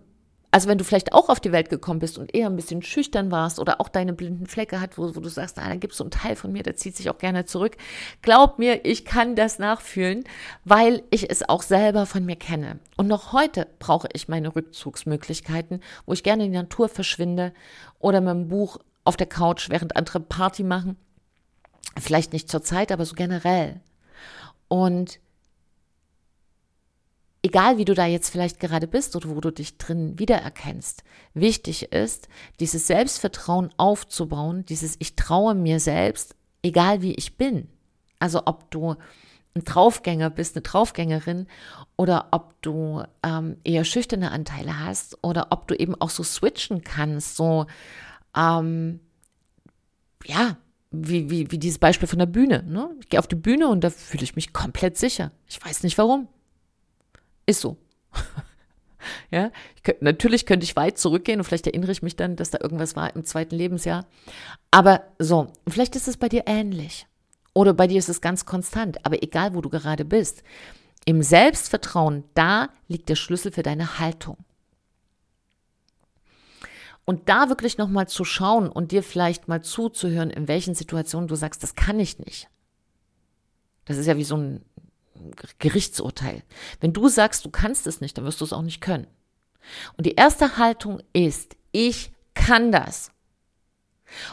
also 0.51 0.67
wenn 0.67 0.79
du 0.79 0.83
vielleicht 0.83 1.13
auch 1.13 1.29
auf 1.29 1.39
die 1.39 1.51
Welt 1.51 1.69
gekommen 1.69 1.99
bist 1.99 2.17
und 2.17 2.33
eher 2.33 2.47
ein 2.47 2.55
bisschen 2.55 2.81
schüchtern 2.81 3.29
warst 3.29 3.59
oder 3.59 3.79
auch 3.79 3.87
deine 3.87 4.13
blinden 4.13 4.47
Flecke 4.47 4.81
hat, 4.81 4.97
wo, 4.97 5.15
wo 5.15 5.19
du 5.19 5.29
sagst, 5.29 5.59
ah, 5.59 5.69
da 5.69 5.75
gibt 5.75 5.93
es 5.93 5.97
so 5.97 6.03
einen 6.03 6.09
Teil 6.09 6.35
von 6.35 6.51
mir, 6.51 6.63
der 6.63 6.75
zieht 6.75 6.95
sich 6.95 7.07
auch 7.11 7.19
gerne 7.19 7.45
zurück. 7.45 7.77
Glaub 8.23 8.57
mir, 8.57 8.83
ich 8.83 9.05
kann 9.05 9.35
das 9.35 9.59
nachfühlen, 9.59 10.23
weil 10.65 11.03
ich 11.11 11.29
es 11.29 11.47
auch 11.47 11.61
selber 11.61 12.07
von 12.07 12.25
mir 12.25 12.35
kenne. 12.35 12.79
Und 12.97 13.07
noch 13.07 13.31
heute 13.31 13.67
brauche 13.77 14.09
ich 14.13 14.27
meine 14.27 14.55
Rückzugsmöglichkeiten, 14.55 15.83
wo 16.07 16.13
ich 16.13 16.23
gerne 16.23 16.45
in 16.45 16.51
die 16.51 16.57
Natur 16.57 16.89
verschwinde 16.89 17.53
oder 17.99 18.19
mit 18.19 18.31
einem 18.31 18.47
Buch 18.47 18.79
auf 19.03 19.17
der 19.17 19.27
Couch, 19.27 19.69
während 19.69 19.95
andere 19.95 20.19
Party 20.19 20.63
machen. 20.63 20.97
Vielleicht 21.97 22.33
nicht 22.33 22.49
zur 22.49 22.61
Zeit, 22.61 22.91
aber 22.91 23.05
so 23.05 23.15
generell. 23.15 23.81
Und 24.67 25.19
egal 27.41 27.77
wie 27.77 27.85
du 27.85 27.93
da 27.93 28.05
jetzt 28.05 28.29
vielleicht 28.29 28.59
gerade 28.59 28.87
bist 28.87 29.15
oder 29.15 29.29
wo 29.29 29.41
du 29.41 29.51
dich 29.51 29.77
drin 29.77 30.19
wiedererkennst, 30.19 31.03
wichtig 31.33 31.91
ist, 31.91 32.27
dieses 32.59 32.87
Selbstvertrauen 32.87 33.71
aufzubauen, 33.77 34.65
dieses 34.65 34.95
Ich 34.99 35.15
traue 35.15 35.55
mir 35.55 35.79
selbst, 35.79 36.35
egal 36.61 37.01
wie 37.01 37.13
ich 37.13 37.37
bin. 37.37 37.69
Also 38.19 38.43
ob 38.45 38.69
du 38.71 38.95
ein 39.55 39.63
Draufgänger 39.63 40.29
bist, 40.29 40.55
eine 40.55 40.61
Draufgängerin 40.61 41.47
oder 41.95 42.27
ob 42.31 42.61
du 42.61 43.03
ähm, 43.23 43.57
eher 43.63 43.83
schüchterne 43.83 44.31
Anteile 44.31 44.79
hast 44.85 45.17
oder 45.23 45.47
ob 45.51 45.67
du 45.67 45.75
eben 45.75 45.99
auch 45.99 46.09
so 46.09 46.23
switchen 46.23 46.83
kannst, 46.83 47.35
so 47.35 47.65
ähm, 48.35 48.99
ja, 50.25 50.57
wie, 50.91 51.29
wie, 51.29 51.51
wie 51.51 51.57
dieses 51.59 51.79
Beispiel 51.79 52.07
von 52.07 52.19
der 52.19 52.25
Bühne. 52.25 52.63
Ne? 52.63 52.89
Ich 52.99 53.09
gehe 53.09 53.19
auf 53.19 53.27
die 53.27 53.35
Bühne 53.35 53.67
und 53.67 53.83
da 53.83 53.89
fühle 53.89 54.23
ich 54.23 54.35
mich 54.35 54.53
komplett 54.53 54.97
sicher. 54.97 55.31
Ich 55.47 55.63
weiß 55.63 55.83
nicht 55.83 55.97
warum. 55.97 56.27
Ist 57.45 57.61
so. 57.61 57.77
ja, 59.31 59.51
könnte, 59.83 60.03
natürlich 60.03 60.45
könnte 60.45 60.63
ich 60.63 60.75
weit 60.75 60.97
zurückgehen 60.97 61.39
und 61.39 61.43
vielleicht 61.43 61.67
erinnere 61.67 61.91
ich 61.91 62.01
mich 62.01 62.15
dann, 62.15 62.35
dass 62.35 62.49
da 62.49 62.59
irgendwas 62.61 62.95
war 62.95 63.15
im 63.15 63.23
zweiten 63.23 63.55
Lebensjahr. 63.55 64.05
Aber 64.71 65.03
so, 65.19 65.51
vielleicht 65.67 65.95
ist 65.95 66.07
es 66.07 66.17
bei 66.17 66.29
dir 66.29 66.43
ähnlich. 66.47 67.05
Oder 67.53 67.73
bei 67.73 67.87
dir 67.87 67.99
ist 67.99 68.09
es 68.09 68.21
ganz 68.21 68.45
konstant. 68.45 69.05
Aber 69.05 69.21
egal, 69.21 69.53
wo 69.53 69.61
du 69.61 69.69
gerade 69.69 70.05
bist, 70.05 70.43
im 71.05 71.23
Selbstvertrauen, 71.23 72.23
da 72.33 72.69
liegt 72.87 73.09
der 73.09 73.15
Schlüssel 73.15 73.51
für 73.51 73.63
deine 73.63 73.99
Haltung. 73.99 74.37
Und 77.09 77.27
da 77.27 77.49
wirklich 77.49 77.79
nochmal 77.79 78.07
zu 78.07 78.23
schauen 78.23 78.69
und 78.69 78.91
dir 78.91 79.01
vielleicht 79.01 79.47
mal 79.47 79.63
zuzuhören, 79.63 80.29
in 80.29 80.47
welchen 80.47 80.75
Situationen 80.75 81.27
du 81.27 81.33
sagst, 81.33 81.63
das 81.63 81.73
kann 81.73 81.99
ich 81.99 82.19
nicht. 82.19 82.49
Das 83.85 83.97
ist 83.97 84.05
ja 84.05 84.15
wie 84.15 84.23
so 84.23 84.37
ein 84.37 84.63
Gerichtsurteil. 85.57 86.43
Wenn 86.81 86.93
du 86.93 87.07
sagst, 87.07 87.43
du 87.45 87.49
kannst 87.49 87.87
es 87.87 87.99
nicht, 87.99 88.15
dann 88.15 88.25
wirst 88.25 88.41
du 88.41 88.45
es 88.45 88.53
auch 88.53 88.61
nicht 88.61 88.79
können. 88.79 89.07
Und 89.97 90.05
die 90.05 90.13
erste 90.13 90.57
Haltung 90.57 91.01
ist, 91.11 91.57
ich 91.71 92.11
kann 92.35 92.71
das. 92.71 93.09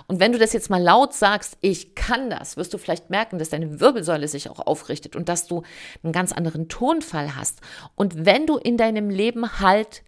Und 0.06 0.20
wenn 0.20 0.32
du 0.32 0.38
das 0.38 0.52
jetzt 0.52 0.68
mal 0.68 0.82
laut 0.82 1.14
sagst, 1.14 1.56
ich 1.62 1.94
kann 1.94 2.28
das, 2.28 2.58
wirst 2.58 2.74
du 2.74 2.76
vielleicht 2.76 3.08
merken, 3.08 3.38
dass 3.38 3.48
deine 3.48 3.80
Wirbelsäule 3.80 4.28
sich 4.28 4.50
auch 4.50 4.60
aufrichtet 4.60 5.16
und 5.16 5.30
dass 5.30 5.46
du 5.46 5.62
einen 6.02 6.12
ganz 6.12 6.30
anderen 6.30 6.68
Tonfall 6.68 7.36
hast. 7.36 7.62
Und 7.94 8.26
wenn 8.26 8.46
du 8.46 8.58
in 8.58 8.76
deinem 8.76 9.08
Leben 9.08 9.60
Halt 9.60 10.02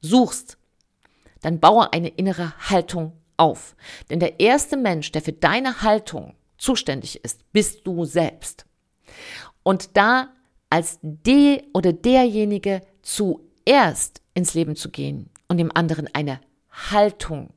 suchst, 0.00 0.58
dann 1.42 1.60
baue 1.60 1.92
eine 1.92 2.08
innere 2.08 2.54
Haltung 2.70 3.12
auf. 3.36 3.76
Denn 4.08 4.20
der 4.20 4.40
erste 4.40 4.76
Mensch, 4.76 5.12
der 5.12 5.22
für 5.22 5.32
deine 5.32 5.82
Haltung 5.82 6.34
zuständig 6.56 7.22
ist, 7.24 7.52
bist 7.52 7.86
du 7.86 8.04
selbst. 8.04 8.64
Und 9.62 9.96
da 9.96 10.30
als 10.70 10.98
die 11.02 11.62
oder 11.74 11.92
derjenige 11.92 12.80
zuerst 13.02 14.22
ins 14.34 14.54
Leben 14.54 14.76
zu 14.76 14.90
gehen 14.90 15.28
und 15.48 15.58
dem 15.58 15.70
anderen 15.74 16.08
eine 16.14 16.40
Haltung 16.70 17.50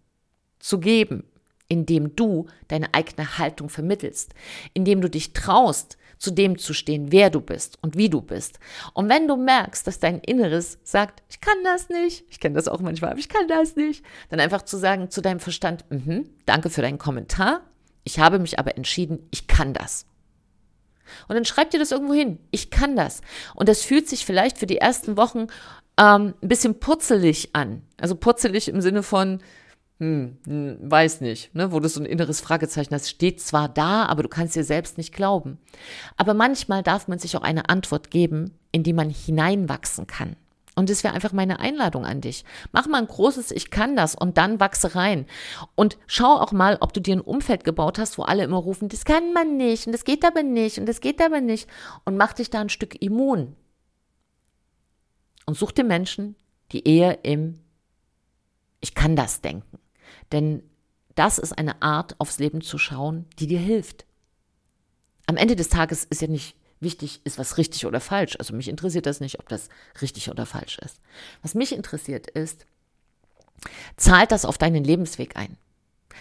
zu 0.60 0.80
geben, 0.80 1.24
indem 1.68 2.15
du 2.15 2.48
deine 2.68 2.94
eigene 2.94 3.38
Haltung 3.38 3.70
vermittelst, 3.70 4.34
indem 4.74 5.01
du 5.01 5.10
dich 5.10 5.34
traust, 5.34 5.98
zu 6.17 6.31
dem 6.31 6.57
zu 6.57 6.74
stehen, 6.74 7.12
wer 7.12 7.29
du 7.29 7.41
bist 7.41 7.77
und 7.81 7.98
wie 7.98 8.10
du 8.10 8.22
bist. 8.22 8.60
Und 8.93 9.10
wenn 9.10 9.27
du 9.27 9.36
merkst, 9.36 9.86
dass 9.86 10.00
dein 10.00 10.19
Inneres 10.19 10.79
sagt, 10.84 11.24
ich 11.29 11.41
kann 11.41 11.57
das 11.63 11.89
nicht, 11.89 12.25
ich 12.29 12.39
kenne 12.39 12.55
das 12.55 12.67
auch 12.67 12.79
manchmal, 12.79 13.12
aber 13.12 13.19
ich 13.19 13.29
kann 13.29 13.48
das 13.48 13.75
nicht, 13.75 14.03
dann 14.29 14.39
einfach 14.39 14.63
zu 14.63 14.77
sagen 14.77 15.10
zu 15.10 15.22
deinem 15.22 15.39
Verstand, 15.39 15.86
mm 15.89 16.22
danke 16.45 16.69
für 16.69 16.81
deinen 16.81 17.00
Kommentar, 17.00 17.62
ich 18.03 18.19
habe 18.19 18.39
mich 18.39 18.60
aber 18.60 18.77
entschieden, 18.77 19.27
ich 19.31 19.48
kann 19.48 19.74
das. 19.74 20.05
Und 21.27 21.36
dann 21.36 21.45
schreib 21.45 21.72
dir 21.72 21.79
das 21.79 21.91
irgendwo 21.91 22.13
hin, 22.13 22.39
ich 22.51 22.69
kann 22.69 22.95
das. 22.95 23.22
Und 23.55 23.67
das 23.67 23.81
fühlt 23.81 24.07
sich 24.07 24.25
vielleicht 24.25 24.57
für 24.57 24.67
die 24.67 24.77
ersten 24.77 25.17
Wochen 25.17 25.48
ähm, 25.98 26.34
ein 26.41 26.48
bisschen 26.48 26.79
putzelig 26.79 27.50
an. 27.53 27.81
Also 28.00 28.15
putzelig 28.15 28.67
im 28.67 28.81
Sinne 28.81 29.03
von, 29.03 29.41
hm, 30.00 30.38
hm, 30.46 30.78
weiß 30.82 31.22
nicht, 31.22 31.56
ne, 31.56 31.72
wo 31.72 31.80
du 31.80 31.88
so 31.88 32.02
ein 32.02 32.06
inneres 32.06 32.42
Fragezeichen 32.42 32.94
hast, 32.94 33.10
steht 33.10 33.40
zwar 33.40 33.70
da, 33.70 34.06
aber 34.06 34.24
du 34.24 34.30
kannst 34.30 34.56
dir 34.56 34.66
selbst 34.66 34.98
nicht 34.98 35.14
glauben. 35.14 35.58
Aber 36.18 36.34
manchmal 36.34 36.84
darf 36.84 37.08
man 37.08 37.20
sich 37.20 37.38
auch 37.38 37.44
eine 37.44 37.70
Antwort 37.70 38.12
geben, 38.12 38.52
in 38.72 38.84
die 38.84 38.94
man 38.94 39.10
hineinwachsen 39.10 40.06
kann. 40.06 40.36
Und 40.75 40.90
das 40.90 41.06
wäre 41.06 41.14
einfach 41.14 41.32
meine 41.32 41.60
Einladung 41.60 42.06
an 42.06 42.20
dich. 42.20 42.44
Mach 42.74 42.88
mal 42.88 42.98
ein 42.98 43.08
großes 43.08 43.52
Ich 43.52 43.72
kann 43.72 43.96
das 43.96 44.14
und 44.14 44.38
dann 44.38 44.60
wachse 44.60 44.96
rein. 44.96 45.25
Und 45.75 45.98
schau 46.06 46.34
auch 46.36 46.52
mal, 46.52 46.78
ob 46.82 46.92
du 46.92 47.00
dir 47.00 47.16
ein 47.16 47.22
Umfeld 47.22 47.64
gebaut 47.64 47.98
hast, 47.98 48.18
wo 48.18 48.24
alle 48.24 48.44
immer 48.44 48.58
rufen, 48.58 48.90
das 48.90 49.06
kann 49.06 49.32
man 49.32 49.56
nicht 49.56 49.88
und 49.88 49.94
das 49.94 50.04
geht 50.04 50.25
aber 50.25 50.44
nicht 50.44 50.78
und 50.78 50.86
das 50.88 51.00
geht 51.00 51.22
aber 51.22 51.40
nicht. 51.40 51.70
Und 52.04 52.18
mach 52.18 52.34
dich 52.34 52.50
da 52.50 52.60
ein 52.60 52.68
Stück 52.68 53.02
immun. 53.02 53.56
Und 55.46 55.56
such 55.56 55.72
dir 55.72 55.86
Menschen, 55.86 56.36
die 56.74 56.86
eher 56.86 57.24
im 57.24 57.62
Ich 58.82 58.94
kann 58.94 59.16
das 59.16 59.40
denken. 59.40 59.80
Denn 60.32 60.63
das 61.15 61.38
ist 61.38 61.58
eine 61.58 61.82
Art, 61.82 62.20
aufs 62.20 62.39
Leben 62.39 62.62
zu 62.62 62.77
schauen, 62.77 63.25
die 63.39 63.48
dir 63.48 63.60
hilft. 63.60 64.05
Am 65.27 65.38
Ende 65.38 65.55
des 65.55 65.70
Tages 65.70 66.03
ist 66.05 66.22
ja 66.22 66.27
nicht 66.27 66.55
wichtig, 66.79 67.22
ist 67.24 67.39
was 67.39 67.58
richtig 67.58 67.86
oder 67.86 68.00
falsch. 68.00 68.36
Also 68.38 68.53
mich 68.53 68.67
interessiert 68.67 69.05
das 69.05 69.20
nicht, 69.20 69.39
ob 69.39 69.50
das 69.50 69.70
richtig 70.01 70.29
oder 70.29 70.46
falsch 70.46 70.77
ist. 70.79 71.00
Was 71.41 71.55
mich 71.55 71.74
interessiert 71.74 72.27
ist, 72.27 72.65
zahlt 73.98 74.32
das 74.32 74.46
auf 74.46 74.58
deinen 74.58 74.84
Lebensweg 74.84 75.36
ein? 75.36 75.58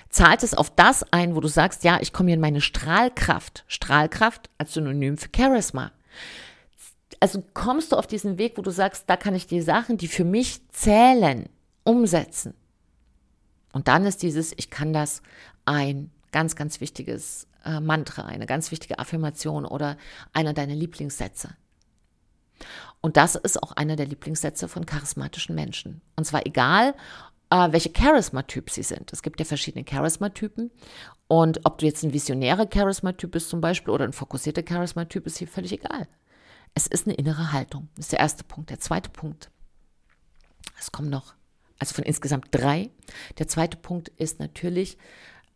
Zahlt 0.08 0.42
es 0.42 0.54
auf 0.54 0.74
das 0.74 1.04
ein, 1.12 1.34
wo 1.34 1.40
du 1.40 1.48
sagst, 1.48 1.84
ja, 1.84 1.98
ich 2.00 2.12
komme 2.12 2.28
hier 2.28 2.34
in 2.34 2.40
meine 2.40 2.60
Strahlkraft. 2.60 3.64
Strahlkraft 3.66 4.50
als 4.58 4.74
Synonym 4.74 5.18
für 5.18 5.28
Charisma. 5.34 5.92
Also 7.20 7.42
kommst 7.54 7.92
du 7.92 7.96
auf 7.96 8.06
diesen 8.06 8.38
Weg, 8.38 8.56
wo 8.56 8.62
du 8.62 8.70
sagst, 8.70 9.04
da 9.06 9.16
kann 9.16 9.34
ich 9.34 9.46
die 9.46 9.60
Sachen, 9.60 9.96
die 9.96 10.08
für 10.08 10.24
mich 10.24 10.60
zählen, 10.70 11.48
umsetzen. 11.84 12.54
Und 13.74 13.88
dann 13.88 14.06
ist 14.06 14.22
dieses, 14.22 14.54
ich 14.56 14.70
kann 14.70 14.92
das 14.92 15.20
ein 15.64 16.10
ganz, 16.30 16.54
ganz 16.54 16.80
wichtiges 16.80 17.48
äh, 17.64 17.80
Mantra, 17.80 18.24
eine 18.24 18.46
ganz 18.46 18.70
wichtige 18.70 19.00
Affirmation 19.00 19.66
oder 19.66 19.98
einer 20.32 20.54
deiner 20.54 20.74
Lieblingssätze. 20.74 21.56
Und 23.00 23.16
das 23.16 23.34
ist 23.34 23.60
auch 23.62 23.72
einer 23.72 23.96
der 23.96 24.06
Lieblingssätze 24.06 24.68
von 24.68 24.86
charismatischen 24.86 25.56
Menschen. 25.56 26.00
Und 26.14 26.24
zwar 26.24 26.46
egal, 26.46 26.94
äh, 27.50 27.72
welche 27.72 27.90
Charisma-Typ 27.94 28.70
sie 28.70 28.84
sind. 28.84 29.12
Es 29.12 29.22
gibt 29.22 29.40
ja 29.40 29.44
verschiedene 29.44 29.84
Charisma-Typen. 29.88 30.70
Und 31.26 31.60
ob 31.64 31.78
du 31.78 31.86
jetzt 31.86 32.04
ein 32.04 32.12
visionärer 32.12 32.68
Charisma-Typ 32.72 33.32
bist 33.32 33.48
zum 33.48 33.60
Beispiel 33.60 33.92
oder 33.92 34.04
ein 34.04 34.12
fokussierter 34.12 34.62
Charisma-Typ, 34.66 35.26
ist 35.26 35.38
hier 35.38 35.48
völlig 35.48 35.72
egal. 35.72 36.06
Es 36.74 36.86
ist 36.86 37.06
eine 37.06 37.16
innere 37.16 37.50
Haltung. 37.50 37.88
Das 37.96 38.06
ist 38.06 38.12
der 38.12 38.20
erste 38.20 38.44
Punkt. 38.44 38.70
Der 38.70 38.78
zweite 38.78 39.10
Punkt. 39.10 39.50
Es 40.78 40.92
kommen 40.92 41.10
noch, 41.10 41.34
also 41.78 41.94
von 41.94 42.04
insgesamt 42.04 42.48
drei. 42.50 42.90
Der 43.38 43.48
zweite 43.48 43.76
Punkt 43.76 44.08
ist 44.08 44.38
natürlich, 44.38 44.98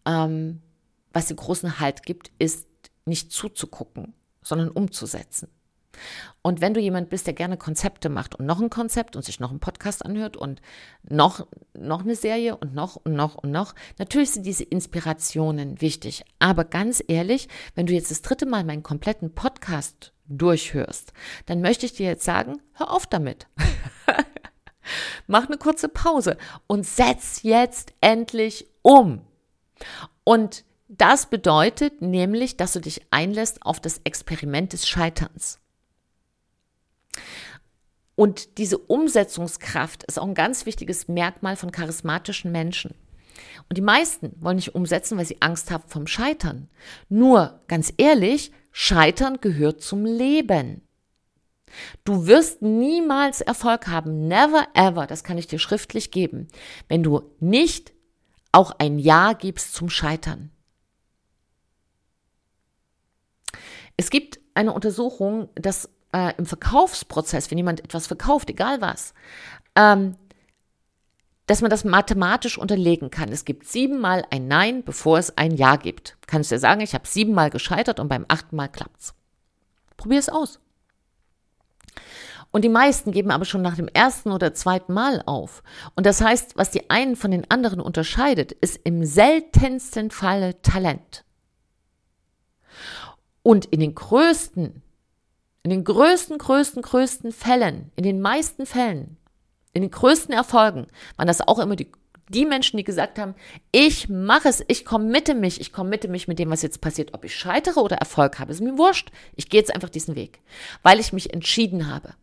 ähm, 0.07 0.61
was 1.13 1.27
den 1.27 1.37
großen 1.37 1.81
Halt 1.81 2.03
gibt, 2.03 2.31
ist 2.39 2.67
nicht 3.05 3.33
zuzugucken, 3.33 4.15
sondern 4.43 4.69
umzusetzen. 4.69 5.49
Und 6.43 6.61
wenn 6.61 6.75
du 6.75 6.81
jemand 6.81 7.11
bist, 7.11 7.27
der 7.27 7.35
gerne 7.35 7.57
Konzepte 7.57 8.09
macht 8.09 8.37
und 8.37 8.47
noch 8.47 8.61
ein 8.61 8.71
Konzept 8.71 9.17
und 9.17 9.25
sich 9.25 9.41
noch 9.41 9.51
einen 9.51 9.61
Podcast 9.61 10.05
anhört 10.05 10.37
und 10.37 10.61
noch, 11.03 11.47
noch 11.75 12.03
eine 12.03 12.15
Serie 12.15 12.57
und 12.57 12.75
noch 12.75 12.97
und 12.97 13.15
noch 13.15 13.35
und 13.35 13.51
noch, 13.51 13.75
natürlich 13.99 14.31
sind 14.31 14.47
diese 14.47 14.65
Inspirationen 14.65 15.81
wichtig. 15.81 16.25
Aber 16.39 16.65
ganz 16.65 17.03
ehrlich, 17.07 17.49
wenn 17.75 17.87
du 17.87 17.95
jetzt 17.95 18.11
das 18.11 18.23
dritte 18.23 18.47
Mal 18.47 18.65
meinen 18.65 18.83
kompletten 18.83 19.35
Podcast 19.35 20.13
durchhörst, 20.27 21.13
dann 21.47 21.61
möchte 21.61 21.87
ich 21.87 21.95
dir 21.95 22.07
jetzt 22.07 22.25
sagen, 22.25 22.61
hör 22.75 22.93
auf 22.93 23.07
damit. 23.07 23.49
Mach 25.27 25.47
eine 25.47 25.59
kurze 25.59 25.89
Pause 25.89 26.37
und 26.67 26.87
setz 26.87 27.43
jetzt 27.43 27.93
endlich 28.01 28.67
um. 28.83 29.23
Und 30.25 30.65
das 30.89 31.27
bedeutet 31.27 32.01
nämlich, 32.01 32.57
dass 32.57 32.73
du 32.73 32.81
dich 32.81 33.03
einlässt 33.11 33.63
auf 33.63 33.81
das 33.81 34.01
Experiment 34.05 34.73
des 34.73 34.89
Scheiterns. 34.89 35.61
Und 38.15 38.59
diese 38.59 38.79
Umsetzungskraft 38.79 40.03
ist 40.05 40.19
auch 40.19 40.27
ein 40.27 40.35
ganz 40.35 40.67
wichtiges 40.67 41.07
Merkmal 41.07 41.57
von 41.57 41.71
charismatischen 41.71 42.51
Menschen. 42.51 42.95
Und 43.69 43.77
die 43.77 43.83
meisten 43.83 44.35
wollen 44.41 44.57
nicht 44.57 44.75
umsetzen, 44.75 45.19
weil 45.19 45.27
sie 45.27 45.41
Angst 45.41 45.71
haben 45.71 45.85
vom 45.87 46.07
Scheitern. 46.07 46.69
Nur, 47.09 47.61
ganz 47.69 47.93
ehrlich, 47.97 48.51
Scheitern 48.73 49.41
gehört 49.41 49.83
zum 49.83 50.05
Leben. 50.05 50.83
Du 52.05 52.27
wirst 52.27 52.63
niemals 52.63 53.41
Erfolg 53.41 53.89
haben, 53.89 54.29
never 54.29 54.67
ever, 54.75 55.07
das 55.07 55.25
kann 55.25 55.39
ich 55.39 55.47
dir 55.47 55.59
schriftlich 55.59 56.11
geben, 56.11 56.49
wenn 56.89 57.03
du 57.03 57.23
nicht 57.41 57.93
auch 58.53 58.73
ein 58.79 58.99
Ja 58.99 59.33
gibst 59.33 59.75
zum 59.75 59.91
Scheitern. 59.91 60.51
Es 63.97 64.11
gibt 64.11 64.41
eine 64.55 64.73
Untersuchung, 64.73 65.49
dass 65.55 65.91
äh, 66.13 66.33
im 66.39 66.47
Verkaufsprozess, 66.47 67.51
wenn 67.51 67.59
jemand 67.59 67.81
etwas 67.81 68.07
verkauft, 68.07 68.49
egal 68.49 68.81
was, 68.81 69.13
ähm, 69.75 70.17
dass 71.47 71.63
man 71.63 71.71
das 71.71 71.85
mathematisch 71.85 72.59
unterlegen 72.59 73.11
kann. 73.11 73.31
Es 73.31 73.45
gibt 73.45 73.67
siebenmal 73.67 74.25
ein 74.31 74.49
Nein, 74.49 74.85
bevor 74.85 75.19
es 75.19 75.37
ein 75.37 75.57
Ja 75.57 75.77
gibt. 75.77 76.17
Kannst 76.27 76.51
du 76.51 76.55
dir 76.55 76.61
sagen, 76.61 76.83
ich 76.83 76.95
habe 76.95 77.09
siebenmal 77.09 77.51
gescheitert 77.51 78.01
und 78.01 78.09
beim 78.09 78.27
achten 78.29 78.55
Mal 78.55 78.69
klappt's. 78.69 79.15
Probier 79.97 80.19
es 80.19 80.29
aus. 80.29 80.61
Und 82.51 82.65
die 82.65 82.71
meisten 82.71 83.13
geben 83.13 83.31
aber 83.31 83.45
schon 83.45 83.63
nach 83.63 83.77
dem 83.77 83.89
ersten 83.89 84.33
oder 84.33 84.55
zweiten 84.55 84.93
Mal 84.95 85.23
auf. 85.27 85.63
Und 85.97 86.07
das 86.07 86.21
heißt, 86.21 86.57
was 86.57 86.71
die 86.71 86.89
einen 86.89 87.15
von 87.15 87.31
den 87.31 87.51
anderen 87.51 87.81
unterscheidet, 87.81 88.53
ist 88.53 88.81
im 88.85 89.05
seltensten 89.05 90.11
Falle 90.11 90.61
Talent. 90.63 91.25
Und 93.43 93.67
in 93.67 93.81
den 93.81 93.95
größten 93.95 94.83
in 95.69 95.71
den 95.71 95.85
größten, 95.85 96.39
größten, 96.39 96.81
größten 96.81 97.31
Fällen, 97.31 97.93
in 97.95 98.03
den 98.03 98.23
meisten 98.23 98.65
Fällen, 98.65 99.19
in 99.75 99.83
den 99.83 99.91
größten 99.91 100.33
Erfolgen, 100.33 100.87
waren 101.17 101.27
das 101.27 101.47
auch 101.47 101.59
immer 101.59 101.77
die, 101.77 101.93
die 102.29 102.45
Menschen, 102.45 102.77
die 102.77 102.85
gesagt 102.85 103.19
haben, 103.19 103.35
ich 103.73 104.09
mache 104.09 104.49
es, 104.49 104.65
ich 104.69 104.85
committe 104.85 105.35
mich, 105.35 105.61
ich 105.61 105.73
committe 105.73 106.09
mich 106.09 106.29
mit 106.29 106.39
dem, 106.39 106.51
was 106.51 106.63
jetzt 106.63 106.81
passiert, 106.81 107.15
ob 107.15 107.25
ich 107.25 107.35
scheitere 107.35 107.81
oder 107.81 107.97
Erfolg 107.97 108.39
habe, 108.39 108.53
ist 108.53 108.61
mir 108.61 108.79
wurscht. 108.79 109.11
Ich 109.37 109.49
gehe 109.49 109.61
jetzt 109.61 109.75
einfach 109.75 109.89
diesen 109.89 110.15
Weg, 110.15 110.41
weil 110.83 111.01
ich 111.01 111.13
mich 111.13 111.33
entschieden 111.33 111.93
habe. 111.93 112.15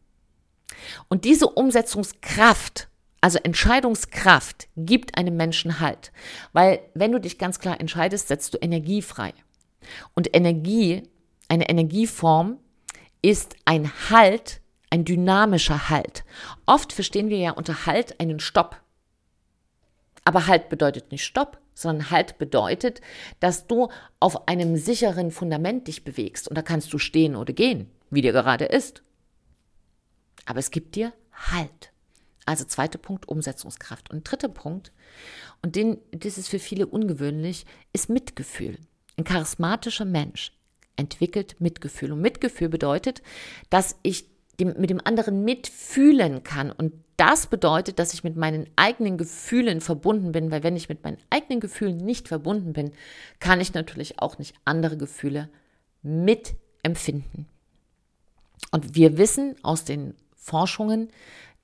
Und 1.08 1.26
diese 1.26 1.48
Umsetzungskraft, 1.48 2.90
also 3.22 3.40
Entscheidungskraft, 3.40 4.68
gibt 4.78 5.18
einem 5.18 5.36
Menschen 5.36 5.80
Halt. 5.80 6.12
Weil 6.54 6.80
wenn 6.94 7.12
du 7.12 7.20
dich 7.20 7.38
ganz 7.38 7.60
klar 7.60 7.80
entscheidest, 7.80 8.28
setzt 8.28 8.54
du 8.54 8.58
Energie 8.60 9.02
frei. 9.02 9.34
Und 10.14 10.36
Energie, 10.36 11.04
eine 11.48 11.70
Energieform, 11.70 12.60
ist 13.22 13.56
ein 13.66 13.92
Halt, 14.10 14.62
ein 14.90 15.06
dynamischer 15.06 15.90
Halt. 15.90 16.24
Oft 16.66 16.94
verstehen 16.94 17.30
wir 17.30 17.38
ja 17.38 17.52
unter 17.52 17.86
Halt 17.86 18.20
einen 18.20 18.40
Stopp. 18.40 18.82
Aber 20.26 20.48
Halt 20.48 20.70
bedeutet 20.70 21.12
nicht 21.12 21.24
Stopp, 21.24 21.60
sondern 21.74 22.12
Halt 22.12 22.38
bedeutet, 22.38 23.00
dass 23.40 23.68
du 23.68 23.90
auf 24.20 24.48
einem 24.48 24.76
sicheren 24.76 25.32
Fundament 25.32 25.88
dich 25.88 26.04
bewegst. 26.04 26.48
Und 26.48 26.58
da 26.58 26.62
kannst 26.62 26.92
du 26.92 26.98
stehen 26.98 27.36
oder 27.36 27.54
gehen, 27.54 27.90
wie 28.10 28.22
dir 28.22 28.34
gerade 28.34 28.66
ist. 28.66 29.04
Aber 30.46 30.60
es 30.60 30.72
gibt 30.72 30.96
dir 30.96 31.14
Halt. 31.32 31.92
Also 32.46 32.64
zweiter 32.66 32.98
Punkt, 32.98 33.28
Umsetzungskraft. 33.28 34.10
Und 34.12 34.30
dritter 34.30 34.50
Punkt, 34.50 34.92
und 35.62 35.76
den, 35.76 35.98
das 36.12 36.38
ist 36.38 36.48
für 36.48 36.60
viele 36.60 36.88
ungewöhnlich, 36.88 37.66
ist 37.92 38.10
Mitgefühl. 38.10 38.78
Ein 39.18 39.24
charismatischer 39.24 40.06
Mensch 40.06 40.52
entwickelt 40.96 41.56
Mitgefühl. 41.60 42.12
Und 42.12 42.22
Mitgefühl 42.22 42.70
bedeutet, 42.70 43.22
dass 43.70 43.96
ich 44.04 44.30
dem, 44.60 44.76
mit 44.78 44.90
dem 44.90 45.02
anderen 45.04 45.44
mitfühlen 45.44 46.44
kann. 46.44 46.72
Und 46.72 46.94
das 47.18 47.48
bedeutet, 47.48 48.00
dass 48.00 48.14
ich 48.14 48.24
mit 48.24 48.36
meinen 48.36 48.68
eigenen 48.76 49.18
Gefühlen 49.18 49.82
verbunden 49.82 50.32
bin, 50.32 50.52
weil 50.52 50.64
wenn 50.64 50.76
ich 50.76 50.90
mit 50.90 51.04
meinen 51.04 51.18
eigenen 51.30 51.60
Gefühlen 51.60 51.98
nicht 51.98 52.28
verbunden 52.28 52.74
bin, 52.74 52.92
kann 53.40 53.62
ich 53.62 53.74
natürlich 53.74 54.20
auch 54.20 54.38
nicht 54.38 54.56
andere 54.66 54.98
Gefühle 54.98 55.50
mitempfinden. 56.02 57.48
Und 58.72 58.96
wir 58.96 59.18
wissen 59.18 59.56
aus 59.64 59.86
den 59.86 60.16
Forschungen 60.36 61.10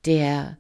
der 0.06 0.58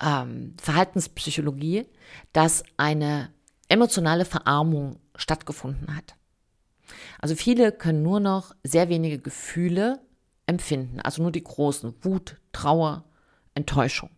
ähm, 0.00 0.54
Verhaltenspsychologie, 0.60 1.86
dass 2.32 2.64
eine 2.76 3.30
emotionale 3.68 4.24
Verarmung 4.24 4.98
stattgefunden 5.14 5.94
hat. 5.94 6.16
Also 7.20 7.36
viele 7.36 7.72
können 7.72 8.02
nur 8.02 8.20
noch 8.20 8.54
sehr 8.64 8.88
wenige 8.88 9.18
Gefühle 9.18 10.00
empfinden, 10.50 11.00
also 11.00 11.22
nur 11.22 11.32
die 11.32 11.42
großen, 11.42 11.94
Wut, 12.02 12.36
Trauer, 12.52 13.04
Enttäuschung. 13.54 14.10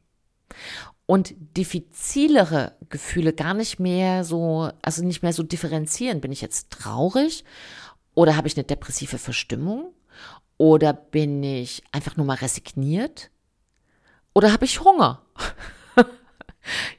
Und 1.06 1.34
diffizilere 1.56 2.76
Gefühle 2.88 3.32
gar 3.32 3.54
nicht 3.54 3.78
mehr 3.78 4.24
so, 4.24 4.70
also 4.82 5.04
nicht 5.04 5.22
mehr 5.22 5.32
so 5.32 5.42
differenzieren. 5.42 6.20
Bin 6.20 6.32
ich 6.32 6.40
jetzt 6.40 6.70
traurig 6.70 7.44
oder 8.14 8.36
habe 8.36 8.48
ich 8.48 8.56
eine 8.56 8.64
depressive 8.64 9.18
Verstimmung 9.18 9.92
oder 10.58 10.92
bin 10.92 11.42
ich 11.42 11.82
einfach 11.92 12.16
nur 12.16 12.26
mal 12.26 12.36
resigniert 12.36 13.30
oder 14.32 14.52
habe 14.52 14.64
ich 14.64 14.80
Hunger? 14.80 15.21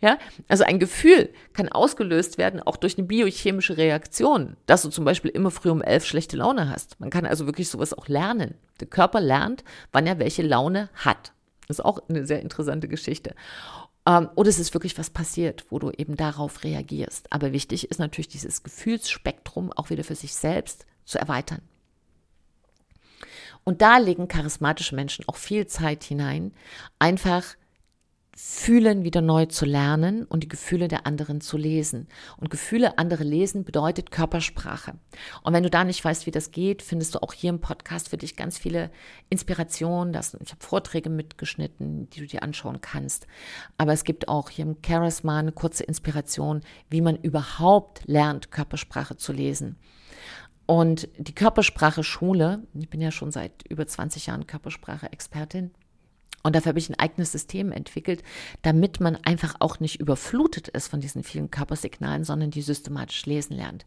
Ja, 0.03 0.17
also 0.49 0.65
ein 0.65 0.79
Gefühl 0.79 1.29
kann 1.53 1.69
ausgelöst 1.69 2.37
werden 2.37 2.59
auch 2.59 2.75
durch 2.75 2.97
eine 2.97 3.07
biochemische 3.07 3.77
Reaktion, 3.77 4.57
dass 4.65 4.81
du 4.81 4.89
zum 4.89 5.05
Beispiel 5.05 5.31
immer 5.31 5.49
früh 5.49 5.69
um 5.69 5.81
elf 5.81 6.05
schlechte 6.05 6.35
Laune 6.35 6.69
hast. 6.69 6.99
Man 6.99 7.09
kann 7.09 7.25
also 7.25 7.45
wirklich 7.45 7.69
sowas 7.69 7.93
auch 7.93 8.09
lernen. 8.09 8.55
Der 8.81 8.87
Körper 8.87 9.21
lernt, 9.21 9.63
wann 9.93 10.05
er 10.05 10.19
welche 10.19 10.41
Laune 10.41 10.89
hat. 10.93 11.31
Das 11.69 11.79
ist 11.79 11.85
auch 11.85 11.99
eine 12.09 12.25
sehr 12.25 12.41
interessante 12.41 12.89
Geschichte. 12.89 13.33
Ähm, 14.05 14.27
oder 14.35 14.49
es 14.49 14.59
ist 14.59 14.73
wirklich 14.73 14.97
was 14.97 15.09
passiert, 15.09 15.67
wo 15.69 15.79
du 15.79 15.89
eben 15.91 16.17
darauf 16.17 16.65
reagierst. 16.65 17.31
Aber 17.31 17.53
wichtig 17.53 17.89
ist 17.89 17.99
natürlich 18.01 18.27
dieses 18.27 18.61
Gefühlsspektrum 18.61 19.71
auch 19.71 19.89
wieder 19.89 20.03
für 20.03 20.15
sich 20.15 20.35
selbst 20.35 20.85
zu 21.05 21.17
erweitern. 21.17 21.61
Und 23.63 23.81
da 23.81 23.99
legen 23.99 24.27
charismatische 24.27 24.95
Menschen 24.95 25.23
auch 25.29 25.37
viel 25.37 25.65
Zeit 25.67 26.03
hinein, 26.03 26.51
einfach 26.99 27.45
Fühlen 28.35 29.03
wieder 29.03 29.21
neu 29.21 29.45
zu 29.45 29.63
lernen 29.63 30.25
und 30.25 30.41
die 30.41 30.47
Gefühle 30.47 30.87
der 30.87 31.05
anderen 31.05 31.39
zu 31.39 31.55
lesen. 31.55 32.07
Und 32.37 32.49
Gefühle 32.49 32.97
andere 32.97 33.23
lesen 33.23 33.63
bedeutet 33.63 34.09
Körpersprache. 34.09 34.95
Und 35.43 35.53
wenn 35.53 35.61
du 35.61 35.69
da 35.69 35.83
nicht 35.83 36.03
weißt, 36.03 36.25
wie 36.25 36.31
das 36.31 36.49
geht, 36.49 36.81
findest 36.81 37.13
du 37.13 37.21
auch 37.21 37.33
hier 37.33 37.51
im 37.51 37.61
Podcast 37.61 38.09
für 38.09 38.17
dich 38.17 38.35
ganz 38.35 38.57
viele 38.57 38.89
Inspirationen. 39.29 40.13
Das, 40.13 40.33
ich 40.33 40.51
habe 40.51 40.63
Vorträge 40.63 41.11
mitgeschnitten, 41.11 42.09
die 42.09 42.21
du 42.21 42.25
dir 42.25 42.41
anschauen 42.41 42.81
kannst. 42.81 43.27
Aber 43.77 43.93
es 43.93 44.03
gibt 44.03 44.27
auch 44.27 44.49
hier 44.49 44.65
im 44.65 44.77
Charisma 44.83 45.37
eine 45.37 45.51
kurze 45.51 45.83
Inspiration, 45.83 46.61
wie 46.89 47.01
man 47.01 47.17
überhaupt 47.17 48.01
lernt, 48.07 48.49
Körpersprache 48.49 49.15
zu 49.15 49.31
lesen. 49.31 49.77
Und 50.65 51.07
die 51.17 51.35
Körpersprache 51.35 52.03
Schule, 52.03 52.63
ich 52.73 52.89
bin 52.89 53.01
ja 53.01 53.11
schon 53.11 53.31
seit 53.31 53.63
über 53.69 53.85
20 53.85 54.27
Jahren 54.27 54.47
Körpersprache-Expertin, 54.47 55.71
und 56.43 56.55
dafür 56.55 56.71
habe 56.71 56.79
ich 56.79 56.89
ein 56.89 56.99
eigenes 56.99 57.31
System 57.31 57.71
entwickelt, 57.71 58.21
damit 58.61 58.99
man 58.99 59.15
einfach 59.15 59.55
auch 59.59 59.79
nicht 59.79 59.99
überflutet 59.99 60.67
ist 60.67 60.89
von 60.89 60.99
diesen 60.99 61.23
vielen 61.23 61.49
Körpersignalen, 61.49 62.25
sondern 62.25 62.51
die 62.51 62.61
systematisch 62.61 63.25
lesen 63.25 63.55
lernt. 63.55 63.85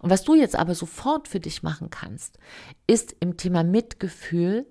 Und 0.00 0.10
was 0.10 0.24
du 0.24 0.34
jetzt 0.34 0.56
aber 0.56 0.74
sofort 0.74 1.28
für 1.28 1.40
dich 1.40 1.62
machen 1.62 1.90
kannst, 1.90 2.38
ist 2.86 3.14
im 3.20 3.36
Thema 3.36 3.62
Mitgefühl 3.62 4.66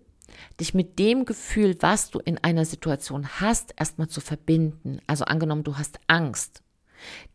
dich 0.59 0.73
mit 0.73 0.99
dem 0.99 1.25
Gefühl, 1.25 1.77
was 1.79 2.09
du 2.09 2.19
in 2.19 2.37
einer 2.39 2.65
Situation 2.65 3.27
hast, 3.39 3.73
erstmal 3.77 4.09
zu 4.09 4.19
verbinden. 4.19 4.99
Also 5.07 5.25
angenommen, 5.25 5.63
du 5.63 5.77
hast 5.77 5.99
Angst, 6.07 6.63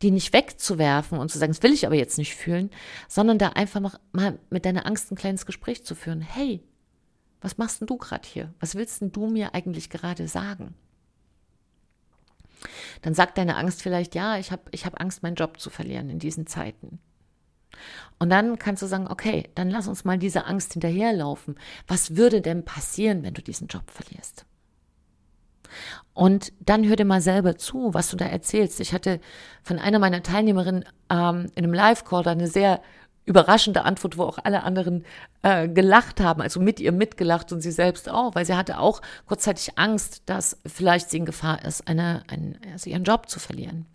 die 0.01 0.11
nicht 0.11 0.33
wegzuwerfen 0.33 1.17
und 1.17 1.31
zu 1.31 1.37
sagen, 1.37 1.53
das 1.53 1.63
will 1.63 1.73
ich 1.73 1.85
aber 1.85 1.95
jetzt 1.95 2.17
nicht 2.17 2.35
fühlen, 2.35 2.69
sondern 3.07 3.37
da 3.37 3.49
einfach 3.49 3.99
mal 4.11 4.37
mit 4.49 4.65
deiner 4.65 4.85
Angst 4.85 5.11
ein 5.11 5.15
kleines 5.15 5.45
Gespräch 5.45 5.83
zu 5.85 5.95
führen. 5.95 6.21
Hey, 6.21 6.61
was 7.43 7.57
machst 7.57 7.81
denn 7.81 7.87
du 7.87 7.97
gerade 7.97 8.27
hier? 8.27 8.53
Was 8.59 8.75
willst 8.75 9.01
denn 9.01 9.11
du 9.11 9.27
mir 9.27 9.53
eigentlich 9.53 9.89
gerade 9.89 10.27
sagen? 10.27 10.73
Dann 13.01 13.13
sagt 13.13 13.37
deine 13.37 13.57
Angst 13.57 13.81
vielleicht, 13.81 14.15
ja, 14.15 14.37
ich 14.37 14.51
habe 14.51 14.63
ich 14.71 14.85
hab 14.85 14.99
Angst, 15.01 15.21
meinen 15.21 15.35
Job 15.35 15.59
zu 15.59 15.69
verlieren 15.69 16.09
in 16.09 16.19
diesen 16.19 16.47
Zeiten. 16.47 16.99
Und 18.19 18.29
dann 18.29 18.57
kannst 18.57 18.81
du 18.81 18.87
sagen, 18.87 19.07
okay, 19.07 19.49
dann 19.55 19.69
lass 19.69 19.87
uns 19.87 20.05
mal 20.05 20.17
dieser 20.17 20.47
Angst 20.47 20.73
hinterherlaufen. 20.73 21.55
Was 21.87 22.15
würde 22.15 22.41
denn 22.41 22.63
passieren, 22.63 23.23
wenn 23.23 23.33
du 23.33 23.41
diesen 23.41 23.67
Job 23.67 23.89
verlierst? 23.91 24.45
Und 26.13 26.53
dann 26.59 26.87
hör 26.87 26.95
dir 26.95 27.05
mal 27.05 27.21
selber 27.21 27.57
zu, 27.57 27.93
was 27.93 28.09
du 28.09 28.15
da 28.15 28.25
erzählst. 28.25 28.79
Ich 28.79 28.93
hatte 28.93 29.19
von 29.63 29.79
einer 29.79 29.99
meiner 29.99 30.21
Teilnehmerinnen 30.21 30.85
ähm, 31.09 31.47
in 31.55 31.63
einem 31.63 31.73
Live-Call 31.73 32.27
eine 32.27 32.47
sehr 32.47 32.81
überraschende 33.25 33.83
Antwort, 33.83 34.17
wo 34.17 34.23
auch 34.23 34.39
alle 34.43 34.63
anderen 34.63 35.05
äh, 35.41 35.67
gelacht 35.67 36.19
haben, 36.19 36.41
also 36.41 36.59
mit 36.59 36.79
ihr 36.79 36.91
mitgelacht 36.91 37.51
und 37.51 37.61
sie 37.61 37.71
selbst 37.71 38.09
auch, 38.09 38.35
weil 38.35 38.45
sie 38.45 38.55
hatte 38.55 38.79
auch 38.79 39.01
kurzzeitig 39.25 39.77
Angst, 39.77 40.23
dass 40.25 40.57
vielleicht 40.65 41.09
sie 41.09 41.17
in 41.17 41.25
Gefahr 41.25 41.63
ist, 41.63 41.87
eine, 41.87 42.23
ein, 42.27 42.57
also 42.71 42.89
ihren 42.89 43.03
Job 43.03 43.29
zu 43.29 43.39
verlieren. 43.39 43.85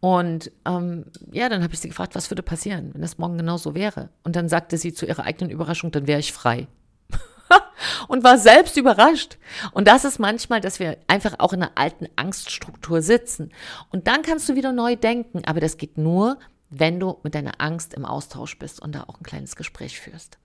Und 0.00 0.50
ähm, 0.64 1.04
ja, 1.30 1.48
dann 1.48 1.62
habe 1.62 1.74
ich 1.74 1.80
sie 1.80 1.88
gefragt, 1.88 2.14
was 2.14 2.30
würde 2.30 2.42
passieren, 2.42 2.90
wenn 2.94 3.02
das 3.02 3.18
morgen 3.18 3.36
genauso 3.36 3.74
wäre. 3.74 4.08
Und 4.24 4.34
dann 4.34 4.48
sagte 4.48 4.78
sie 4.78 4.94
zu 4.94 5.06
ihrer 5.06 5.24
eigenen 5.24 5.50
Überraschung, 5.50 5.90
dann 5.90 6.06
wäre 6.06 6.20
ich 6.20 6.32
frei. 6.32 6.68
und 8.08 8.24
war 8.24 8.38
selbst 8.38 8.78
überrascht. 8.78 9.36
Und 9.72 9.88
das 9.88 10.06
ist 10.06 10.18
manchmal, 10.18 10.62
dass 10.62 10.80
wir 10.80 10.96
einfach 11.06 11.34
auch 11.38 11.52
in 11.52 11.62
einer 11.62 11.72
alten 11.74 12.06
Angststruktur 12.16 13.02
sitzen. 13.02 13.52
Und 13.90 14.06
dann 14.06 14.22
kannst 14.22 14.48
du 14.48 14.54
wieder 14.54 14.72
neu 14.72 14.96
denken, 14.96 15.42
aber 15.44 15.60
das 15.60 15.76
geht 15.76 15.98
nur, 15.98 16.38
wenn 16.70 17.00
du 17.00 17.18
mit 17.22 17.34
deiner 17.34 17.60
Angst 17.60 17.94
im 17.94 18.04
Austausch 18.04 18.58
bist 18.58 18.80
und 18.80 18.94
da 18.94 19.04
auch 19.04 19.20
ein 19.20 19.24
kleines 19.24 19.56
Gespräch 19.56 20.00
führst. 20.00 20.38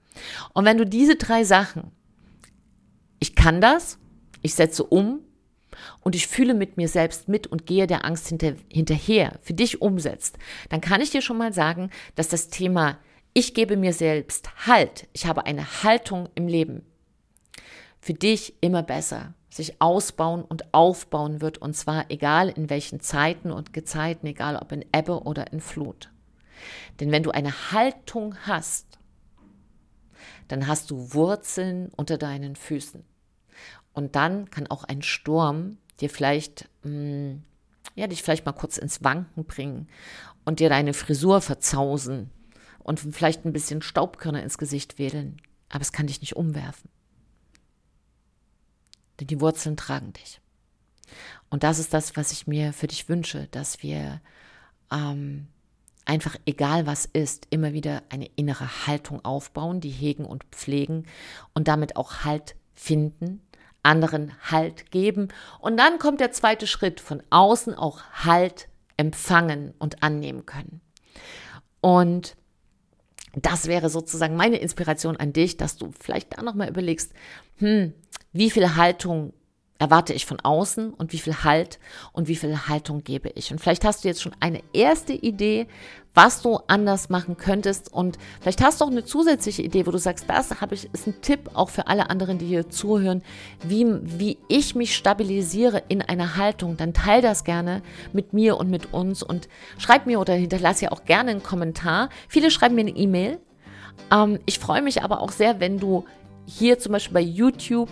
Und 0.53 0.65
wenn 0.65 0.77
du 0.77 0.85
diese 0.85 1.15
drei 1.15 1.43
Sachen, 1.43 1.91
ich 3.19 3.35
kann 3.35 3.61
das, 3.61 3.97
ich 4.41 4.55
setze 4.55 4.83
um 4.83 5.19
und 6.01 6.15
ich 6.15 6.27
fühle 6.27 6.53
mit 6.53 6.77
mir 6.77 6.87
selbst 6.87 7.27
mit 7.27 7.47
und 7.47 7.65
gehe 7.65 7.87
der 7.87 8.05
Angst 8.05 8.27
hinter, 8.27 8.53
hinterher, 8.71 9.39
für 9.41 9.53
dich 9.53 9.81
umsetzt, 9.81 10.37
dann 10.69 10.81
kann 10.81 11.01
ich 11.01 11.11
dir 11.11 11.21
schon 11.21 11.37
mal 11.37 11.53
sagen, 11.53 11.89
dass 12.15 12.27
das 12.27 12.49
Thema 12.49 12.97
ich 13.37 13.53
gebe 13.53 13.75
mir 13.75 13.91
selbst 13.91 14.49
Halt, 14.65 15.09
ich 15.11 15.25
habe 15.25 15.45
eine 15.45 15.83
Haltung 15.83 16.29
im 16.35 16.47
Leben, 16.47 16.83
für 17.99 18.13
dich 18.13 18.55
immer 18.61 18.81
besser 18.81 19.33
sich 19.49 19.81
ausbauen 19.81 20.43
und 20.43 20.73
aufbauen 20.73 21.41
wird, 21.41 21.57
und 21.57 21.75
zwar 21.75 22.05
egal 22.09 22.49
in 22.49 22.69
welchen 22.69 22.99
Zeiten 22.99 23.51
und 23.51 23.73
Gezeiten, 23.73 24.27
egal 24.27 24.57
ob 24.57 24.71
in 24.71 24.85
Ebbe 24.93 25.23
oder 25.23 25.51
in 25.53 25.61
Flut. 25.61 26.09
Denn 26.99 27.11
wenn 27.11 27.23
du 27.23 27.31
eine 27.31 27.71
Haltung 27.71 28.35
hast, 28.45 28.99
dann 30.47 30.67
hast 30.67 30.91
du 30.91 31.13
Wurzeln 31.13 31.89
unter 31.95 32.17
deinen 32.17 32.55
Füßen. 32.55 33.03
Und 33.93 34.15
dann 34.15 34.49
kann 34.49 34.67
auch 34.67 34.83
ein 34.83 35.01
Sturm 35.01 35.77
dir 35.99 36.09
vielleicht, 36.09 36.69
mh, 36.83 36.91
mm, 36.91 37.43
ja, 37.95 38.07
dich 38.07 38.23
vielleicht 38.23 38.45
mal 38.45 38.51
kurz 38.51 38.77
ins 38.77 39.03
Wanken 39.03 39.45
bringen 39.45 39.87
und 40.43 40.59
dir 40.59 40.69
deine 40.69 40.93
Frisur 40.93 41.39
verzausen 41.39 42.29
und 42.79 42.99
vielleicht 42.99 43.45
ein 43.45 43.53
bisschen 43.53 43.81
Staubkörner 43.81 44.43
ins 44.43 44.57
Gesicht 44.57 44.99
wählen. 44.99 45.41
Aber 45.69 45.81
es 45.81 45.93
kann 45.93 46.07
dich 46.07 46.21
nicht 46.21 46.35
umwerfen. 46.35 46.89
Denn 49.19 49.27
die 49.27 49.39
Wurzeln 49.39 49.77
tragen 49.77 50.13
dich. 50.13 50.41
Und 51.49 51.63
das 51.63 51.79
ist 51.79 51.93
das, 51.93 52.17
was 52.17 52.31
ich 52.31 52.47
mir 52.47 52.73
für 52.73 52.87
dich 52.87 53.07
wünsche, 53.07 53.47
dass 53.51 53.81
wir 53.81 54.21
ähm, 54.91 55.47
einfach 56.05 56.37
egal 56.45 56.85
was 56.85 57.05
ist, 57.05 57.47
immer 57.49 57.73
wieder 57.73 58.03
eine 58.09 58.29
innere 58.35 58.87
Haltung 58.87 59.23
aufbauen, 59.25 59.81
die 59.81 59.89
hegen 59.89 60.25
und 60.25 60.43
pflegen 60.51 61.05
und 61.53 61.67
damit 61.67 61.97
auch 61.97 62.23
Halt 62.23 62.55
finden, 62.73 63.41
anderen 63.83 64.31
Halt 64.51 64.91
geben. 64.91 65.29
Und 65.59 65.77
dann 65.77 65.99
kommt 65.99 66.19
der 66.19 66.31
zweite 66.31 66.67
Schritt, 66.67 66.99
von 66.99 67.21
außen 67.29 67.73
auch 67.73 68.01
Halt 68.13 68.67
empfangen 68.97 69.73
und 69.77 70.03
annehmen 70.03 70.45
können. 70.45 70.81
Und 71.81 72.35
das 73.35 73.67
wäre 73.67 73.89
sozusagen 73.89 74.35
meine 74.35 74.57
Inspiration 74.57 75.17
an 75.17 75.33
dich, 75.33 75.57
dass 75.57 75.75
du 75.75 75.91
vielleicht 75.99 76.37
da 76.37 76.41
nochmal 76.41 76.69
überlegst, 76.69 77.13
hm, 77.57 77.93
wie 78.31 78.49
viel 78.49 78.75
Haltung 78.75 79.33
erwarte 79.77 80.13
ich 80.13 80.25
von 80.25 80.39
außen 80.39 80.93
und 80.93 81.11
wie 81.11 81.17
viel 81.17 81.43
Halt 81.43 81.79
und 82.13 82.27
wie 82.27 82.35
viel 82.35 82.67
Haltung 82.67 83.03
gebe 83.03 83.29
ich. 83.35 83.51
Und 83.51 83.59
vielleicht 83.59 83.83
hast 83.83 84.03
du 84.03 84.07
jetzt 84.07 84.21
schon 84.21 84.35
eine 84.39 84.61
erste 84.73 85.13
Idee, 85.13 85.67
was 86.13 86.41
du 86.41 86.59
anders 86.67 87.09
machen 87.09 87.35
könntest 87.35 87.91
und 87.91 88.17
vielleicht 88.39 88.63
hast 88.63 88.79
du 88.79 88.85
auch 88.85 88.89
eine 88.89 89.03
zusätzliche 89.03 89.61
Idee, 89.61 89.85
wo 89.85 89.91
du 89.91 89.97
sagst, 89.97 90.25
das 90.29 90.61
habe 90.61 90.73
ich, 90.73 90.89
ist 90.93 91.07
ein 91.07 91.21
Tipp 91.21 91.51
auch 91.53 91.69
für 91.69 91.87
alle 91.87 92.09
anderen, 92.09 92.37
die 92.37 92.45
hier 92.45 92.69
zuhören, 92.69 93.21
wie, 93.63 93.85
wie 94.01 94.37
ich 94.47 94.75
mich 94.75 94.95
stabilisiere 94.95 95.83
in 95.89 96.01
einer 96.01 96.37
Haltung, 96.37 96.77
dann 96.77 96.93
teile 96.93 97.21
das 97.21 97.43
gerne 97.43 97.81
mit 98.13 98.31
mir 98.31 98.55
und 98.55 98.69
mit 98.69 98.93
uns 98.93 99.23
und 99.23 99.49
schreib 99.77 100.05
mir 100.05 100.21
oder 100.21 100.33
hinterlasse 100.33 100.85
ja 100.85 100.91
auch 100.93 101.03
gerne 101.03 101.31
einen 101.31 101.43
Kommentar. 101.43 102.07
Viele 102.29 102.49
schreiben 102.49 102.75
mir 102.75 102.81
eine 102.81 102.95
E-Mail. 102.95 103.39
Ähm, 104.09 104.39
ich 104.45 104.57
freue 104.57 104.81
mich 104.81 105.03
aber 105.03 105.19
auch 105.19 105.33
sehr, 105.33 105.59
wenn 105.59 105.79
du 105.79 106.05
hier 106.45 106.79
zum 106.79 106.93
Beispiel 106.93 107.13
bei 107.13 107.21
YouTube 107.21 107.89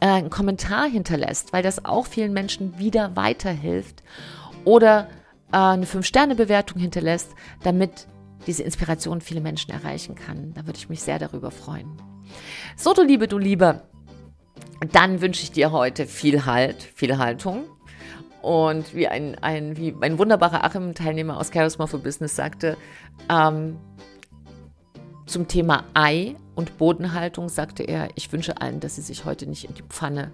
äh, 0.00 0.06
einen 0.06 0.30
Kommentar 0.30 0.88
hinterlässt, 0.88 1.52
weil 1.52 1.62
das 1.62 1.84
auch 1.84 2.06
vielen 2.06 2.32
Menschen 2.32 2.78
wieder 2.78 3.16
weiterhilft. 3.16 4.02
Oder 4.64 5.08
äh, 5.52 5.56
eine 5.56 5.86
5-Sterne-Bewertung 5.86 6.80
hinterlässt, 6.80 7.34
damit 7.62 8.06
diese 8.46 8.62
Inspiration 8.62 9.20
viele 9.20 9.40
Menschen 9.40 9.70
erreichen 9.70 10.14
kann. 10.14 10.52
Da 10.54 10.66
würde 10.66 10.78
ich 10.78 10.88
mich 10.88 11.02
sehr 11.02 11.18
darüber 11.18 11.50
freuen. 11.50 12.00
So, 12.76 12.94
du 12.94 13.02
Liebe, 13.02 13.28
du 13.28 13.38
Liebe, 13.38 13.82
dann 14.92 15.20
wünsche 15.20 15.42
ich 15.42 15.52
dir 15.52 15.72
heute 15.72 16.06
viel 16.06 16.46
Halt, 16.46 16.82
viel 16.82 17.18
Haltung. 17.18 17.64
Und 18.40 18.94
wie 18.94 19.06
ein, 19.06 19.36
ein, 19.42 19.76
wie 19.76 19.94
ein 20.00 20.18
wunderbarer 20.18 20.64
Achim-Teilnehmer 20.64 21.36
aus 21.38 21.50
Charisma 21.52 21.86
for 21.86 22.00
Business 22.00 22.34
sagte, 22.34 22.78
ähm, 23.28 23.76
zum 25.26 25.46
Thema 25.46 25.84
Ei 25.92 26.36
und 26.60 26.76
Bodenhaltung 26.76 27.48
sagte 27.48 27.82
er, 27.82 28.10
ich 28.16 28.30
wünsche 28.32 28.60
allen, 28.60 28.80
dass 28.80 28.96
sie 28.96 29.00
sich 29.00 29.24
heute 29.24 29.46
nicht 29.46 29.64
in 29.64 29.72
die 29.72 29.82
Pfanne 29.82 30.30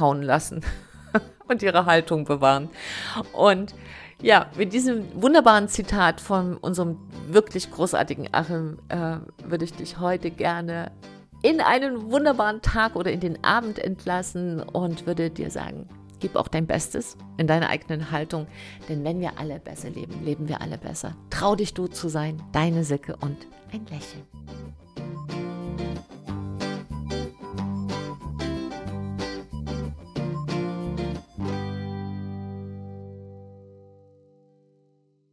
hauen 0.00 0.20
lassen 0.20 0.60
und 1.46 1.62
ihre 1.62 1.86
Haltung 1.86 2.24
bewahren. 2.24 2.68
Und 3.32 3.76
ja, 4.20 4.50
mit 4.56 4.72
diesem 4.72 5.04
wunderbaren 5.14 5.68
Zitat 5.68 6.20
von 6.20 6.56
unserem 6.56 6.98
wirklich 7.28 7.70
großartigen 7.70 8.28
Achim 8.32 8.78
äh, 8.88 9.18
würde 9.44 9.64
ich 9.64 9.72
dich 9.72 10.00
heute 10.00 10.32
gerne 10.32 10.90
in 11.42 11.60
einen 11.60 12.10
wunderbaren 12.10 12.60
Tag 12.60 12.96
oder 12.96 13.12
in 13.12 13.20
den 13.20 13.44
Abend 13.44 13.78
entlassen 13.78 14.60
und 14.60 15.06
würde 15.06 15.30
dir 15.30 15.52
sagen, 15.52 15.88
Gib 16.18 16.34
auch 16.34 16.48
dein 16.48 16.66
Bestes 16.66 17.18
in 17.36 17.46
deiner 17.46 17.68
eigenen 17.68 18.10
Haltung, 18.10 18.46
denn 18.88 19.04
wenn 19.04 19.20
wir 19.20 19.38
alle 19.38 19.60
besser 19.60 19.90
leben, 19.90 20.24
leben 20.24 20.48
wir 20.48 20.62
alle 20.62 20.78
besser. 20.78 21.14
Trau 21.28 21.54
dich 21.56 21.74
du 21.74 21.88
zu 21.88 22.08
sein, 22.08 22.42
deine 22.52 22.84
Sicke 22.84 23.16
und 23.16 23.46
ein 23.70 23.84
Lächeln. 23.90 24.24
Thank 25.06 25.36
you. 25.36 25.45